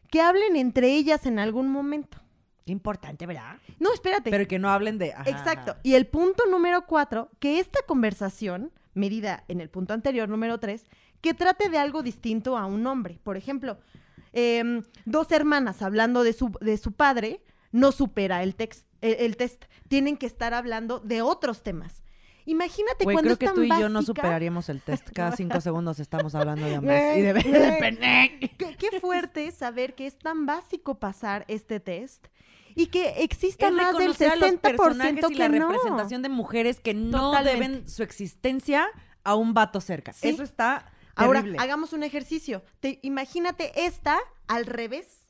que 0.10 0.21
hablen 0.21 0.56
entre 0.56 0.93
ellas 0.95 1.26
en 1.26 1.39
algún 1.39 1.69
momento. 1.69 2.17
Qué 2.65 2.71
importante, 2.71 3.26
¿verdad? 3.26 3.58
No, 3.80 3.93
espérate. 3.93 4.32
Pero 4.32 4.47
que 4.47 4.58
no 4.58 4.69
hablen 4.69 4.97
de... 4.97 5.13
ajá, 5.13 5.30
Exacto. 5.30 5.71
ajá. 5.71 5.82
Y 5.84 5.95
el 5.95 6.08
punto 6.08 6.45
número 6.47 6.86
cuatro, 6.86 7.30
que 7.39 7.60
esta 7.60 7.80
conversación 7.86 8.71
medida 8.93 9.43
en 9.47 9.62
el 9.62 9.69
punto 9.69 9.93
anterior, 9.93 10.30
número 10.30 10.60
3, 10.60 10.86
que 11.21 11.34
trate 11.34 11.69
de 11.69 11.78
algo 11.78 12.04
distinto 12.04 12.58
a 12.58 12.65
un 12.65 12.86
hombre. 12.88 13.19
Por 13.23 13.38
ejemplo, 13.38 13.78
em, 14.32 14.84
dos 15.06 15.32
hermanas 15.32 15.82
hablando 15.82 16.23
de 16.23 16.34
su, 16.34 16.52
de 16.62 16.78
su 16.78 16.91
padre 16.91 17.41
no 17.71 17.91
supera 17.91 18.43
el, 18.43 18.56
text, 18.56 18.88
el, 19.04 19.16
el 19.20 19.38
test. 19.38 19.66
Tienen 19.88 20.18
que 20.18 20.26
estar 20.26 20.54
hablando 20.54 21.00
de 21.00 21.22
otros 21.22 21.62
temas. 21.63 22.02
Imagínate 22.46 23.06
Güey, 23.06 23.16
cuando 23.16 23.38
creo 23.38 23.52
es 23.52 23.56
que 23.56 23.62
tú 23.62 23.63
y 23.63 23.80
yo 23.80 23.88
no 23.89 24.02
superaríamos 24.02 24.68
el 24.70 24.82
test. 24.82 25.10
Cada 25.13 25.32
cinco 25.36 25.62
segundos 25.62 26.00
estamos 26.00 26.36
hablando 26.36 26.66
de 26.66 26.78
hombres 26.78 27.18
y 27.18 27.22
de, 27.22 27.34
de 27.34 27.78
pene. 27.80 28.39
Qué, 28.58 28.76
qué 28.76 29.00
fuerte 29.00 29.52
saber 29.52 29.96
que 29.96 30.08
es 30.08 30.18
tan 30.18 30.46
básico 30.46 30.96
pasar 30.96 31.46
este 31.48 31.80
test 31.80 32.28
y 32.76 32.88
que 32.88 33.24
exista 33.24 33.68
Es 33.68 33.74
más 33.74 33.96
del 33.98 34.13
reconocer 34.13 34.32
a 34.32 34.36
los 34.36 34.50
60% 34.52 34.60
personajes 34.60 35.32
y 35.32 35.36
la 35.36 35.50
no. 35.50 35.70
representación 35.70 36.22
de 36.22 36.30
mujeres 36.30 36.80
que 36.80 36.94
no 36.94 37.32
Totalmente. 37.32 37.52
deben 37.54 37.89
su 37.89 38.04
existencia 38.04 38.88
a 39.24 39.36
un 39.36 39.54
vato 39.54 39.80
cerca. 39.80 40.12
Sí. 40.12 40.30
Eso 40.30 40.44
está 40.44 40.92
Ahora, 41.16 41.42
terrible. 41.42 41.60
hagamos 41.62 41.94
un 41.94 42.04
ejercicio. 42.04 42.63
Te, 42.80 43.00
imagínate 43.04 43.86
esta 43.86 44.18
al 44.48 44.66
revés. 44.66 45.30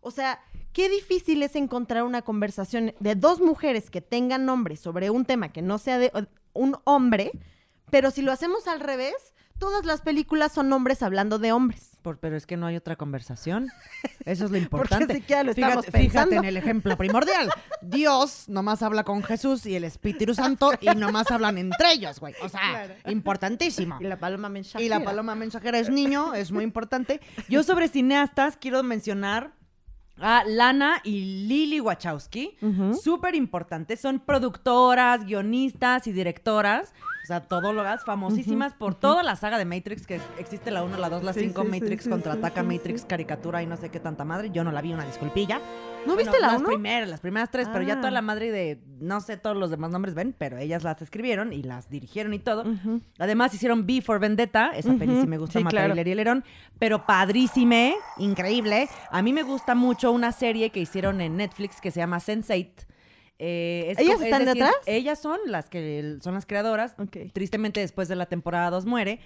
O 0.00 0.10
sea, 0.10 0.40
qué 0.76 0.90
difícil 0.90 1.42
es 1.42 1.56
encontrar 1.56 2.02
una 2.02 2.20
conversación 2.20 2.92
de 3.00 3.14
dos 3.14 3.40
mujeres 3.40 3.88
que 3.88 4.02
tengan 4.02 4.44
nombres 4.44 4.78
sobre 4.78 5.08
un 5.08 5.24
tema 5.24 5.50
que 5.50 5.62
no 5.62 5.78
sea 5.78 5.98
de 5.98 6.12
un 6.52 6.76
hombre, 6.84 7.30
pero 7.90 8.10
si 8.10 8.20
lo 8.20 8.30
hacemos 8.30 8.68
al 8.68 8.80
revés, 8.80 9.14
todas 9.58 9.86
las 9.86 10.02
películas 10.02 10.52
son 10.52 10.70
hombres 10.74 11.02
hablando 11.02 11.38
de 11.38 11.52
hombres. 11.52 11.92
Por- 12.02 12.18
pero 12.18 12.36
es 12.36 12.44
que 12.44 12.58
no 12.58 12.66
hay 12.66 12.76
otra 12.76 12.96
conversación. 12.96 13.68
Eso 14.26 14.44
es 14.44 14.50
lo 14.50 14.58
Porque 14.58 14.58
importante. 14.58 15.14
siquiera 15.14 15.44
lo 15.44 15.52
estamos 15.52 15.86
fíjate, 15.86 16.36
en 16.36 16.44
el 16.44 16.58
ejemplo 16.58 16.94
primordial. 16.98 17.48
Dios 17.80 18.44
nomás 18.48 18.82
habla 18.82 19.02
con 19.04 19.22
Jesús 19.22 19.64
y 19.64 19.76
el 19.76 19.84
Espíritu 19.84 20.34
Santo 20.34 20.72
y 20.82 20.88
nomás 20.94 21.30
hablan 21.30 21.56
entre 21.56 21.92
ellos, 21.92 22.20
güey. 22.20 22.34
O 22.42 22.50
sea, 22.50 22.60
Claro. 22.60 22.94
importantísimo. 23.06 23.96
Y 23.98 24.04
la 24.04 24.18
paloma 24.18 24.50
mensajera. 24.50 24.84
Y 24.84 24.88
la 24.90 25.02
paloma 25.02 25.34
mensajera 25.34 25.78
es 25.78 25.88
niño, 25.88 26.34
es 26.34 26.52
muy 26.52 26.64
importante. 26.64 27.22
Yo 27.48 27.62
sobre 27.62 27.88
cineastas 27.88 28.58
quiero 28.58 28.82
mencionar 28.82 29.52
Lana 30.16 31.00
y 31.04 31.46
Lily 31.46 31.80
Wachowski. 31.80 32.56
Ujú. 32.62 32.94
Súper 32.94 33.34
importantes. 33.34 34.00
Son 34.00 34.18
productoras, 34.18 35.24
guionistas 35.24 36.06
y 36.06 36.12
directoras. 36.12 36.94
O 37.26 37.28
sea, 37.28 37.40
todólogas 37.40 38.04
famosísimas 38.04 38.72
por 38.74 38.94
toda 38.94 39.24
la 39.24 39.34
saga 39.34 39.58
de 39.58 39.64
Matrix, 39.64 40.06
que 40.06 40.20
existe 40.38 40.70
la 40.70 40.84
1, 40.84 40.96
la 40.96 41.08
2, 41.10 41.24
la 41.24 41.32
Sí, 41.32 41.40
5, 41.40 41.60
sí, 41.64 41.66
sí, 41.72 41.80
Matrix 41.80 42.04
sí, 42.04 42.08
contraataca, 42.10 42.62
Matrix 42.62 43.04
caricatura 43.04 43.64
y 43.64 43.66
no 43.66 43.76
sé 43.76 43.88
qué 43.88 43.98
tanta 43.98 44.24
madre. 44.24 44.50
Yo 44.50 44.62
no 44.62 44.70
la 44.70 44.80
vi, 44.80 44.92
una 44.92 45.04
disculpilla. 45.04 45.58
¿No 46.06 46.14
Bueno, 46.14 46.18
viste 46.18 46.40
la 46.40 46.52
las 46.52 46.62
primeras, 46.62 47.08
las 47.08 47.18
primeras 47.18 47.50
tres, 47.50 47.66
pero 47.72 47.82
ya 47.84 47.94
Ah. 47.94 47.96
toda 47.96 48.12
la 48.12 48.22
madre 48.22 48.52
de, 48.52 48.80
no 49.00 49.20
sé 49.20 49.36
todos 49.36 49.56
los 49.56 49.70
demás 49.70 49.90
nombres 49.90 50.14
ven, 50.14 50.36
pero 50.38 50.56
ellas 50.58 50.84
las 50.84 51.02
escribieron 51.02 51.52
y 51.52 51.64
las 51.64 51.90
dirigieron 51.90 52.32
y 52.32 52.38
todo. 52.38 52.62
Además 53.18 53.52
hicieron 53.52 53.86
B 53.86 54.02
for 54.02 54.20
Vendetta, 54.20 54.70
esa 54.76 54.94
peli 54.94 55.20
sí 55.20 55.26
me 55.26 55.38
gusta 55.38 55.58
matar 55.58 55.90
claro. 55.90 56.08
y 56.08 56.14
Lerón, 56.14 56.44
pero 56.78 57.06
padrísime, 57.06 57.96
increíble. 58.18 58.88
A 59.10 59.20
mí 59.22 59.32
me 59.32 59.42
gusta 59.42 59.74
mucho 59.74 60.12
una 60.12 60.30
serie 60.30 60.70
que 60.70 60.78
hicieron 60.78 61.20
en 61.20 61.36
Netflix 61.36 61.80
que 61.80 61.90
se 61.90 61.98
llama 61.98 62.18
Sense8. 62.18 62.86
Eh, 63.38 63.86
es 63.90 63.98
¿Ellas 63.98 64.14
como- 64.14 64.22
es 64.26 64.32
están 64.32 64.44
de 64.44 64.54
detrás? 64.54 64.74
Ellas 64.86 65.18
son 65.20 65.38
las 65.46 65.68
que 65.68 66.18
son 66.22 66.34
las 66.34 66.46
creadoras. 66.46 66.96
Tristemente 67.32 67.80
después 67.80 68.08
de 68.08 68.16
la 68.16 68.26
temporada 68.26 68.70
2 68.70 68.86
muere. 68.86 69.20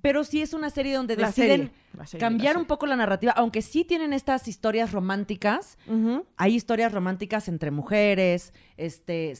Pero 0.00 0.24
sí 0.24 0.42
es 0.42 0.52
una 0.52 0.70
serie 0.70 0.96
donde 0.96 1.16
La 1.16 1.28
deciden 1.28 1.48
serie, 1.68 1.72
la 1.96 2.06
serie, 2.06 2.20
cambiar 2.20 2.56
un 2.56 2.64
poco 2.64 2.86
la 2.86 2.96
narrativa, 2.96 3.30
aunque 3.36 3.62
sí 3.62 3.84
tienen 3.84 4.12
estas 4.14 4.48
historias 4.48 4.90
románticas. 4.90 5.78
Hay 6.38 6.54
historias 6.56 6.92
románticas 6.92 7.46
entre 7.46 7.70
mujeres, 7.70 8.52
este, 8.78 9.34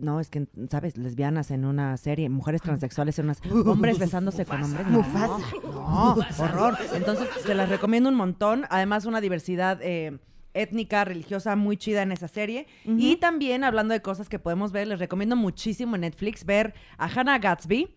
no, 0.00 0.20
es 0.20 0.28
que, 0.28 0.46
¿sabes? 0.70 0.98
Lesbianas 0.98 1.50
en 1.50 1.64
una 1.64 1.96
serie, 1.96 2.28
mujeres 2.28 2.60
transexuales 2.62 3.18
en 3.18 3.24
unas, 3.24 3.40
hombres 3.66 3.98
besándose 3.98 4.44
con 4.44 4.62
hombres. 4.62 4.86
No, 4.86 4.98
Mufasa. 4.98 5.38
No, 5.64 6.16
horror. 6.38 6.76
Entonces, 6.94 7.26
se 7.44 7.54
las 7.54 7.68
recomiendo 7.68 8.08
un 8.08 8.14
montón. 8.14 8.66
Además, 8.70 9.06
una 9.06 9.20
diversidad 9.20 9.80
eh, 9.82 10.18
étnica, 10.54 11.04
religiosa 11.04 11.56
muy 11.56 11.76
chida 11.76 12.02
en 12.02 12.12
esa 12.12 12.28
serie. 12.28 12.66
Y 12.84 13.16
también, 13.16 13.64
hablando 13.64 13.92
de 13.92 14.00
cosas 14.00 14.28
que 14.28 14.38
podemos 14.38 14.72
ver, 14.72 14.86
les 14.88 14.98
recomiendo 14.98 15.36
muchísimo 15.36 15.96
en 15.96 16.02
Netflix 16.02 16.44
ver 16.44 16.74
a 16.96 17.06
Hannah 17.06 17.38
Gatsby, 17.38 17.94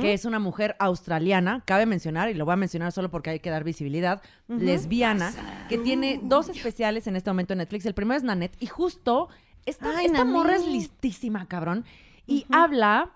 que 0.00 0.14
es 0.14 0.24
una 0.24 0.38
mujer 0.38 0.76
australiana, 0.78 1.62
cabe 1.66 1.84
mencionar, 1.84 2.30
y 2.30 2.34
lo 2.34 2.44
voy 2.46 2.54
a 2.54 2.56
mencionar 2.56 2.92
solo 2.92 3.10
porque 3.10 3.30
hay 3.30 3.40
que 3.40 3.50
dar 3.50 3.64
visibilidad, 3.64 4.22
lesbiana, 4.46 5.32
que 5.68 5.76
tiene 5.76 6.20
dos 6.22 6.48
especiales 6.48 7.06
en 7.06 7.16
este 7.16 7.28
momento 7.30 7.52
en 7.52 7.58
Netflix. 7.58 7.84
El 7.84 7.94
primero 7.94 8.16
es 8.16 8.24
Nanette, 8.24 8.56
y 8.60 8.66
justo 8.66 9.28
esta, 9.66 9.98
Ay, 9.98 10.06
esta 10.06 10.24
morra 10.24 10.56
es 10.56 10.66
listísima, 10.66 11.46
cabrón, 11.46 11.84
y 12.26 12.46
habla... 12.50 13.12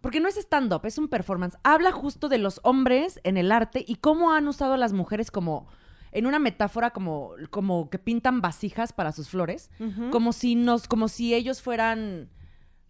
Porque 0.00 0.18
no 0.18 0.28
es 0.28 0.36
stand-up, 0.36 0.84
es 0.84 0.98
un 0.98 1.06
performance. 1.06 1.56
Habla 1.62 1.92
justo 1.92 2.28
de 2.28 2.38
los 2.38 2.58
hombres 2.64 3.20
en 3.22 3.36
el 3.36 3.52
arte 3.52 3.84
y 3.86 3.94
cómo 3.94 4.32
han 4.32 4.48
usado 4.48 4.72
a 4.72 4.76
las 4.76 4.92
mujeres 4.92 5.30
como 5.30 5.68
en 6.12 6.26
una 6.26 6.38
metáfora 6.38 6.90
como, 6.90 7.32
como 7.50 7.88
que 7.90 7.98
pintan 7.98 8.40
vasijas 8.40 8.92
para 8.92 9.12
sus 9.12 9.28
flores, 9.28 9.70
como 10.10 10.32
si 10.32 10.54
nos, 10.54 10.86
como 10.86 11.08
si 11.08 11.34
ellos 11.34 11.62
fueran, 11.62 12.28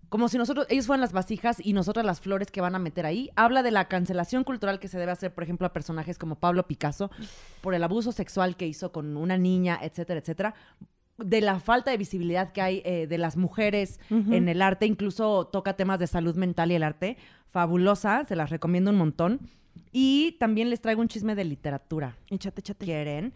como 0.09 0.29
si 0.29 0.39
nosotros, 0.39 0.67
ellos 0.69 0.87
fueran 0.87 1.01
las 1.01 1.13
vasijas 1.13 1.65
y 1.65 1.73
nosotras 1.73 2.05
las 2.05 2.21
flores 2.21 2.51
que 2.51 2.61
van 2.61 2.75
a 2.75 2.81
meter 2.81 3.07
ahí. 3.07 3.31
Habla 3.37 3.63
de 3.63 3.71
la 3.71 3.87
cancelación 3.87 4.43
cultural 4.43 4.81
que 4.81 4.89
se 4.89 4.99
debe 4.99 5.13
hacer, 5.13 5.33
por 5.33 5.45
ejemplo, 5.45 5.67
a 5.67 5.73
personajes 5.73 6.19
como 6.19 6.35
Pablo 6.35 6.67
Picasso 6.67 7.11
por 7.61 7.75
el 7.75 7.85
abuso 7.85 8.11
sexual 8.11 8.57
que 8.57 8.67
hizo 8.67 8.91
con 8.91 9.17
una 9.17 9.39
niña, 9.39 9.79
etcétera, 9.81 10.19
etcétera. 10.21 10.55
De 11.17 11.41
la 11.41 11.61
falta 11.61 11.93
de 11.93 11.99
visibilidad 11.99 12.53
que 12.53 12.61
hay 12.61 12.83
eh, 12.85 13.07
de 13.07 13.19
las 13.19 13.37
mujeres 13.37 14.01
en 14.11 14.49
el 14.49 14.63
arte, 14.63 14.87
incluso 14.87 15.47
toca 15.47 15.75
temas 15.75 16.01
de 16.01 16.09
salud 16.09 16.35
mental 16.35 16.73
y 16.73 16.75
el 16.75 16.83
arte. 16.83 17.17
Fabulosa, 17.47 18.25
se 18.25 18.35
las 18.35 18.51
recomiendo 18.51 18.91
un 18.91 18.97
montón. 18.97 19.41
Y 19.93 20.37
también 20.41 20.71
les 20.71 20.81
traigo 20.81 21.01
un 21.03 21.09
chisme 21.09 21.35
de 21.35 21.45
literatura 21.45 22.17
Échate, 22.31 22.61
échate. 22.61 22.85
quieren, 22.85 23.35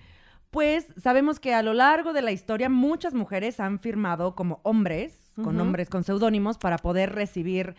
pues 0.51 0.87
sabemos 0.97 1.39
que 1.39 1.53
a 1.55 1.63
lo 1.63 1.75
largo 1.75 2.13
de 2.13 2.23
la 2.23 2.33
historia 2.33 2.69
muchas 2.69 3.13
mujeres 3.13 3.61
han 3.61 3.79
firmado 3.79 4.35
como 4.35 4.61
hombres, 4.63 5.19
con 5.43 5.57
nombres, 5.57 5.91
con 5.91 6.03
seudónimos, 6.03 6.57
para 6.57 6.79
poder 6.79 7.13
recibir, 7.15 7.75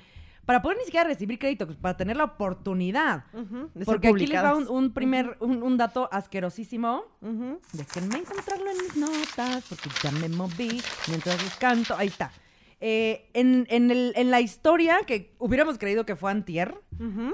para 0.46 0.62
poder 0.62 0.78
ni 0.78 0.84
siquiera 0.84 1.08
recibir 1.08 1.40
crédito, 1.40 1.66
pues, 1.66 1.78
para 1.80 1.98
tener 1.98 2.18
la 2.18 2.26
oportunidad. 2.26 3.26
De 3.74 3.84
Porque 3.84 4.10
aquí 4.10 4.28
les 4.28 4.44
va 4.44 4.56
un, 4.56 4.68
un 4.70 4.94
primer, 4.94 5.38
un, 5.40 5.64
un 5.64 5.76
dato 5.78 6.08
asquerosísimo. 6.12 7.04
Ujú. 7.22 7.60
Déjenme 7.74 8.20
encontrarlo 8.20 8.70
en 8.70 8.78
mis 8.78 8.96
notas, 8.96 9.64
porque 9.70 9.90
ya 10.04 10.12
me 10.12 10.30
moví 10.30 10.80
mientras 11.08 11.42
les 11.44 11.56
canto. 11.56 11.96
Ahí 11.98 12.08
está. 12.10 12.32
Eh, 12.80 13.30
en, 13.34 13.66
en 13.70 13.90
el- 13.90 14.14
en 14.16 14.30
la 14.30 14.40
historia 14.40 15.00
que 15.08 15.34
hubiéramos 15.40 15.78
creído 15.80 16.06
que 16.06 16.16
fue 16.16 16.30
antier, 16.32 16.76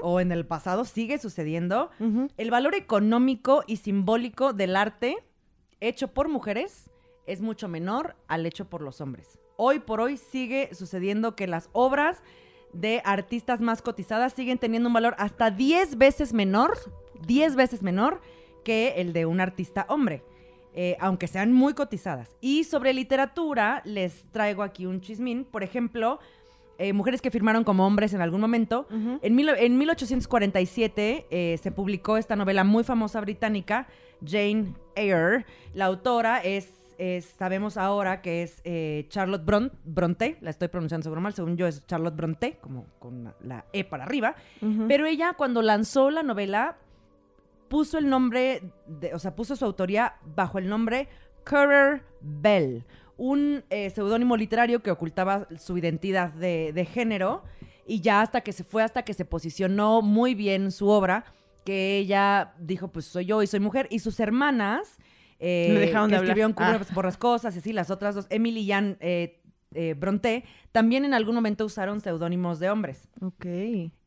o 0.02 0.20
en 0.20 0.30
el 0.32 0.46
pasado, 0.46 0.84
sigue 0.84 1.18
sucediendo. 1.18 1.90
El 2.36 2.50
valor 2.50 2.74
económico 2.74 3.62
y 3.66 3.76
simbólico 3.76 4.52
del 4.52 4.76
arte 4.76 5.16
hecho 5.80 6.08
por 6.08 6.28
mujeres 6.28 6.90
es 7.26 7.40
mucho 7.40 7.68
menor 7.68 8.16
al 8.28 8.44
hecho 8.46 8.68
por 8.68 8.80
los 8.82 9.00
hombres. 9.00 9.38
Hoy 9.56 9.78
por 9.80 10.00
hoy 10.00 10.16
sigue 10.16 10.70
sucediendo 10.74 11.34
que 11.36 11.46
las 11.46 11.68
obras 11.72 12.22
de 12.72 13.00
artistas 13.04 13.60
más 13.60 13.82
cotizadas 13.82 14.32
siguen 14.32 14.58
teniendo 14.58 14.88
un 14.88 14.94
valor 14.94 15.14
hasta 15.18 15.50
10 15.50 15.96
veces 15.96 16.32
menor, 16.32 16.76
10 17.26 17.54
veces 17.54 17.82
menor 17.82 18.20
que 18.64 18.94
el 18.96 19.12
de 19.12 19.26
un 19.26 19.40
artista 19.40 19.86
hombre, 19.88 20.24
eh, 20.74 20.96
aunque 21.00 21.26
sean 21.28 21.52
muy 21.52 21.74
cotizadas. 21.74 22.36
Y 22.40 22.64
sobre 22.64 22.92
literatura, 22.92 23.80
les 23.84 24.24
traigo 24.32 24.62
aquí 24.62 24.86
un 24.86 25.00
chismín. 25.00 25.44
Por 25.44 25.62
ejemplo, 25.62 26.18
eh, 26.78 26.92
mujeres 26.92 27.20
que 27.22 27.30
firmaron 27.30 27.62
como 27.64 27.86
hombres 27.86 28.12
en 28.14 28.20
algún 28.20 28.40
momento. 28.40 28.86
En, 29.22 29.34
mil- 29.36 29.48
en 29.56 29.78
1847 29.78 31.26
eh, 31.30 31.58
se 31.62 31.70
publicó 31.72 32.16
esta 32.16 32.36
novela 32.36 32.64
muy 32.64 32.84
famosa 32.84 33.20
británica, 33.20 33.86
Jane 34.24 34.74
Eyre. 34.96 35.44
La 35.74 35.84
autora 35.86 36.38
es, 36.42 36.68
es- 36.98 37.26
sabemos 37.26 37.76
ahora 37.76 38.20
que 38.22 38.42
es 38.42 38.60
eh, 38.64 39.06
Charlotte 39.08 39.44
Bron- 39.44 39.72
Bronte, 39.84 40.36
la 40.40 40.50
estoy 40.50 40.68
pronunciando 40.68 41.04
seguro 41.04 41.20
mal, 41.20 41.34
según 41.34 41.56
yo 41.56 41.66
es 41.66 41.86
Charlotte 41.86 42.16
Bronte, 42.16 42.58
como 42.60 42.86
con 42.98 43.32
la- 43.42 43.64
E 43.72 43.84
para 43.84 44.04
arriba. 44.04 44.34
Pero 44.88 45.06
ella 45.06 45.34
cuando 45.36 45.62
lanzó 45.62 46.10
la 46.10 46.22
novela 46.22 46.76
puso 47.68 47.98
el 47.98 48.08
nombre, 48.08 48.62
de- 48.86 49.14
o 49.14 49.18
sea, 49.18 49.34
puso 49.36 49.56
su 49.56 49.64
autoría 49.64 50.14
bajo 50.24 50.58
el 50.58 50.68
nombre 50.68 51.08
Currer 51.48 52.02
Bell, 52.20 52.84
un 53.16 53.64
eh, 53.70 53.90
seudónimo 53.90 54.36
literario 54.36 54.82
que 54.82 54.90
ocultaba 54.90 55.46
su 55.58 55.76
identidad 55.78 56.32
de, 56.32 56.72
de 56.72 56.84
género 56.84 57.44
y 57.86 58.00
ya 58.00 58.22
hasta 58.22 58.40
que 58.40 58.52
se 58.52 58.64
fue, 58.64 58.82
hasta 58.82 59.02
que 59.02 59.14
se 59.14 59.24
posicionó 59.24 60.02
muy 60.02 60.34
bien 60.34 60.70
su 60.72 60.88
obra, 60.88 61.24
que 61.64 61.98
ella 61.98 62.54
dijo, 62.58 62.88
pues 62.88 63.04
soy 63.06 63.26
yo 63.26 63.42
y 63.42 63.46
soy 63.46 63.60
mujer, 63.60 63.86
y 63.90 63.98
sus 63.98 64.20
hermanas, 64.20 64.98
eh, 65.38 65.70
Le 65.72 65.80
dejaron 65.80 66.08
que 66.10 66.16
de 66.16 66.22
escribieron 66.22 66.54
Ah. 66.56 66.78
Borrascosas 66.94 67.54
y 67.56 67.58
así, 67.58 67.72
las 67.72 67.90
otras 67.90 68.14
dos, 68.14 68.26
Emily 68.30 68.60
y 68.60 68.72
Anne 68.72 68.96
eh, 69.00 69.42
eh, 69.74 69.94
Bronte, 69.94 70.44
también 70.72 71.04
en 71.04 71.12
algún 71.14 71.34
momento 71.34 71.64
usaron 71.64 72.00
seudónimos 72.00 72.58
de 72.58 72.70
hombres. 72.70 73.08
Ok. 73.20 73.46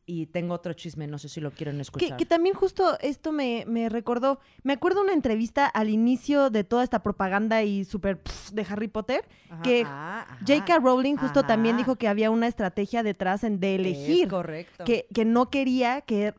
Y 0.08 0.26
tengo 0.26 0.54
otro 0.54 0.72
chisme, 0.72 1.06
no 1.06 1.18
sé 1.18 1.28
si 1.28 1.40
lo 1.40 1.50
quieren 1.52 1.78
escuchar. 1.80 2.16
que 2.16 2.24
también 2.26 2.54
justo 2.54 2.96
esto 3.00 3.30
me, 3.30 3.64
me 3.68 3.88
recordó, 3.90 4.40
me 4.62 4.72
acuerdo 4.72 5.02
una 5.02 5.12
entrevista 5.12 5.66
al 5.66 5.90
inicio 5.90 6.48
de 6.48 6.64
toda 6.64 6.82
esta 6.82 7.02
propaganda 7.02 7.62
y 7.62 7.84
súper 7.84 8.18
de 8.52 8.66
Harry 8.70 8.88
Potter, 8.88 9.28
Ajá, 9.50 9.62
que 9.62 9.82
ah. 9.86 10.26
J.K. 10.46 10.78
Rowling 10.78 11.16
justo 11.16 11.42
también 11.44 11.76
dijo 11.76 11.96
que 11.96 12.08
había 12.08 12.30
una 12.30 12.46
estrategia 12.46 13.02
detrás 13.02 13.44
en, 13.44 13.60
de 13.60 13.74
Es 13.74 13.80
elegir, 13.80 14.28
correcto. 14.28 14.84
que, 14.84 15.06
que 15.12 15.24
no 15.26 15.50
quería 15.50 16.00
que 16.00 16.32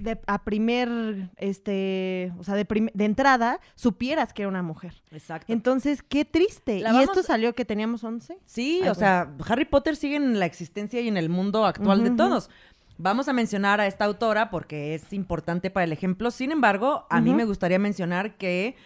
de, 0.00 0.18
a 0.26 0.42
primer, 0.42 1.30
este, 1.36 2.32
o 2.38 2.42
sea, 2.42 2.54
de, 2.56 2.64
prim- 2.64 2.90
de 2.94 3.04
entrada 3.04 3.60
supieras 3.76 4.32
que 4.32 4.42
era 4.42 4.48
una 4.48 4.62
mujer. 4.62 4.92
Exacto. 5.12 5.52
Entonces, 5.52 6.02
qué 6.02 6.24
triste. 6.24 6.80
La 6.80 6.90
y 6.90 6.92
vamos- 6.94 7.04
esto 7.04 7.22
salió 7.22 7.54
que 7.54 7.64
teníamos 7.64 8.02
11. 8.02 8.38
Sí, 8.44 8.80
Ay, 8.82 8.88
o 8.88 8.94
sea, 8.94 9.30
Harry 9.46 9.64
Potter 9.66 9.94
sigue 9.94 10.16
en 10.16 10.40
la 10.40 10.46
existencia 10.46 11.00
y 11.00 11.06
en 11.06 11.16
el 11.16 11.28
mundo 11.28 11.64
actual 11.64 12.02
de 12.02 12.10
todos. 12.10 12.50
Vamos 12.96 13.28
a 13.28 13.32
mencionar 13.32 13.80
a 13.80 13.86
esta 13.86 14.04
autora 14.04 14.50
porque 14.50 14.94
es 14.94 15.12
importante 15.12 15.70
para 15.70 15.84
el 15.84 15.92
ejemplo. 15.92 16.30
Sin 16.30 16.52
embargo, 16.52 17.06
a 17.10 17.20
mí 17.20 17.30
me 17.34 17.44
gustaría 17.44 17.78
mencionar 17.78 18.36
que 18.36 18.76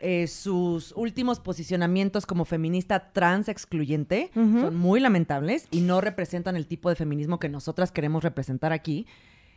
eh, 0.00 0.28
sus 0.28 0.92
últimos 0.96 1.40
posicionamientos 1.40 2.24
como 2.24 2.44
feminista 2.44 3.10
trans 3.12 3.48
excluyente 3.48 4.30
son 4.62 4.76
muy 4.76 5.00
lamentables 5.00 5.66
y 5.72 5.80
no 5.80 6.00
representan 6.00 6.54
el 6.54 6.66
tipo 6.66 6.88
de 6.88 6.94
feminismo 6.94 7.40
que 7.40 7.48
nosotras 7.48 7.90
queremos 7.90 8.22
representar 8.22 8.72
aquí. 8.72 9.06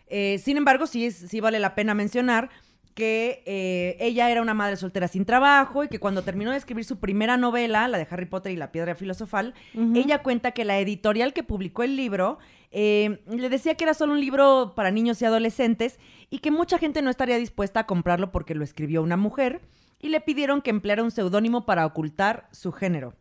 Eh, 0.07 0.39
sin 0.43 0.57
embargo, 0.57 0.87
sí, 0.87 1.05
es- 1.05 1.15
sí 1.29 1.39
vale 1.39 1.59
la 1.59 1.75
pena 1.75 1.93
mencionar 1.93 2.49
que 2.93 3.41
eh, 3.45 3.95
ella 3.99 4.29
era 4.29 4.41
una 4.41 4.53
madre 4.53 4.75
soltera 4.75 5.07
sin 5.07 5.25
trabajo 5.25 5.83
y 5.83 5.87
que 5.87 5.99
cuando 5.99 6.23
terminó 6.23 6.51
de 6.51 6.57
escribir 6.57 6.83
su 6.83 6.99
primera 6.99 7.37
novela, 7.37 7.87
la 7.87 7.97
de 7.97 8.07
Harry 8.09 8.25
Potter 8.25 8.51
y 8.51 8.57
la 8.57 8.71
piedra 8.71 8.95
filosofal, 8.95 9.53
ella 9.95 10.21
cuenta 10.21 10.51
que 10.51 10.65
la 10.65 10.79
editorial 10.79 11.33
que 11.33 11.43
publicó 11.43 11.83
el 11.83 11.95
libro 11.95 12.37
eh, 12.71 13.21
le 13.27 13.49
decía 13.49 13.75
que 13.75 13.85
era 13.85 13.93
solo 13.93 14.13
un 14.13 14.19
libro 14.19 14.73
para 14.75 14.91
niños 14.91 15.21
y 15.21 15.25
adolescentes 15.25 15.99
y 16.29 16.39
que 16.39 16.51
mucha 16.51 16.77
gente 16.77 17.01
no 17.01 17.09
estaría 17.09 17.37
dispuesta 17.37 17.81
a 17.81 17.85
comprarlo 17.85 18.31
porque 18.31 18.55
lo 18.55 18.63
escribió 18.63 19.01
una 19.01 19.17
mujer 19.17 19.61
y 19.99 20.09
le 20.09 20.19
pidieron 20.19 20.61
que 20.61 20.69
empleara 20.69 21.03
un 21.03 21.11
seudónimo 21.11 21.65
para 21.65 21.85
ocultar 21.85 22.47
su 22.51 22.71
género. 22.71 23.13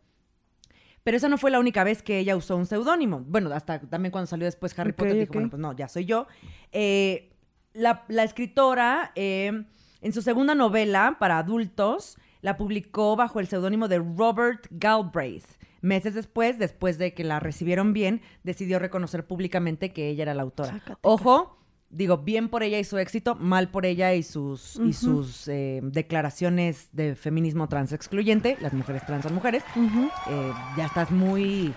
Pero 1.03 1.17
esa 1.17 1.29
no 1.29 1.37
fue 1.37 1.49
la 1.49 1.59
única 1.59 1.83
vez 1.83 2.03
que 2.03 2.19
ella 2.19 2.35
usó 2.35 2.55
un 2.55 2.65
seudónimo. 2.67 3.21
Bueno, 3.21 3.51
hasta 3.53 3.79
también 3.79 4.11
cuando 4.11 4.27
salió 4.27 4.45
después 4.45 4.77
Harry 4.77 4.91
Potter 4.91 5.17
dijo, 5.17 5.33
bueno, 5.33 5.49
pues 5.49 5.59
no, 5.59 5.75
ya 5.75 5.87
soy 5.87 6.05
yo. 6.05 6.27
Eh, 6.71 7.30
la, 7.73 8.03
la 8.07 8.23
escritora, 8.23 9.11
eh, 9.15 9.63
en 10.01 10.13
su 10.13 10.21
segunda 10.21 10.55
novela 10.55 11.17
para 11.19 11.37
adultos, 11.37 12.17
la 12.41 12.57
publicó 12.57 13.15
bajo 13.15 13.39
el 13.39 13.47
seudónimo 13.47 13.87
de 13.87 13.99
Robert 13.99 14.67
Galbraith. 14.71 15.45
Meses 15.81 16.13
después, 16.13 16.59
después 16.59 16.97
de 16.97 17.13
que 17.13 17.23
la 17.23 17.39
recibieron 17.39 17.93
bien, 17.93 18.21
decidió 18.43 18.77
reconocer 18.79 19.25
públicamente 19.25 19.91
que 19.93 20.09
ella 20.09 20.23
era 20.23 20.33
la 20.35 20.43
autora. 20.43 20.81
Ojo, 21.01 21.57
digo, 21.89 22.19
bien 22.19 22.49
por 22.49 22.61
ella 22.63 22.77
y 22.79 22.83
su 22.83 22.97
éxito, 22.99 23.35
mal 23.35 23.69
por 23.69 23.85
ella 23.87 24.13
y 24.13 24.21
sus, 24.23 24.75
y 24.77 24.93
sus 24.93 25.47
eh, 25.47 25.79
declaraciones 25.83 26.89
de 26.93 27.15
feminismo 27.15 27.67
trans 27.67 27.93
excluyente. 27.93 28.57
Las 28.61 28.73
mujeres 28.73 29.05
trans 29.05 29.23
son 29.23 29.33
mujeres. 29.33 29.63
Eh, 29.75 30.51
ya 30.77 30.85
estás 30.85 31.09
muy, 31.09 31.73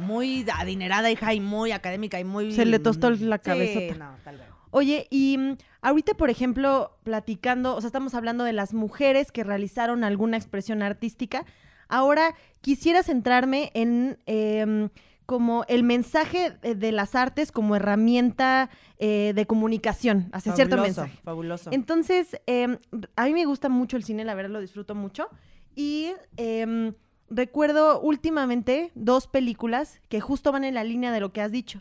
muy 0.00 0.44
adinerada, 0.52 1.08
hija, 1.10 1.32
y 1.32 1.40
muy 1.40 1.70
académica 1.72 2.18
y 2.18 2.24
muy... 2.24 2.52
Se 2.52 2.64
le 2.66 2.78
tostó 2.80 3.10
la 3.10 3.36
Sí, 3.38 3.42
cabezota. 3.44 3.94
no, 3.96 4.16
tal 4.24 4.38
vez. 4.38 4.46
Oye, 4.76 5.06
y 5.08 5.38
mm, 5.38 5.56
ahorita, 5.80 6.12
por 6.18 6.28
ejemplo, 6.28 6.98
platicando, 7.02 7.74
o 7.74 7.80
sea, 7.80 7.88
estamos 7.88 8.14
hablando 8.14 8.44
de 8.44 8.52
las 8.52 8.74
mujeres 8.74 9.32
que 9.32 9.42
realizaron 9.42 10.04
alguna 10.04 10.36
expresión 10.36 10.82
artística. 10.82 11.46
Ahora 11.88 12.34
quisiera 12.60 13.02
centrarme 13.02 13.70
en 13.72 14.18
em, 14.26 14.90
como 15.24 15.64
el 15.68 15.82
mensaje 15.82 16.58
de, 16.60 16.92
las 16.92 17.14
artes 17.14 17.52
como 17.52 17.74
herramienta 17.74 18.68
eh, 18.98 19.32
de 19.34 19.46
comunicación 19.46 20.28
hacia 20.32 20.54
cierto 20.54 20.76
Fabuloso, 20.76 21.00
mensaje. 21.00 21.22
Fabuloso. 21.24 21.70
Entonces, 21.72 22.38
em, 22.44 22.76
a 23.16 23.24
mí 23.24 23.32
me 23.32 23.46
gusta 23.46 23.70
mucho 23.70 23.96
el 23.96 24.04
cine, 24.04 24.26
la 24.26 24.34
verdad 24.34 24.50
lo 24.50 24.60
disfruto 24.60 24.94
mucho. 24.94 25.30
Y 25.74 26.12
em, 26.36 26.92
recuerdo 27.30 27.98
últimamente 28.02 28.92
dos 28.94 29.26
películas 29.26 30.02
que 30.10 30.20
justo 30.20 30.52
van 30.52 30.64
en 30.64 30.74
la 30.74 30.84
línea 30.84 31.12
de 31.12 31.20
lo 31.20 31.32
que 31.32 31.40
has 31.40 31.50
dicho. 31.50 31.80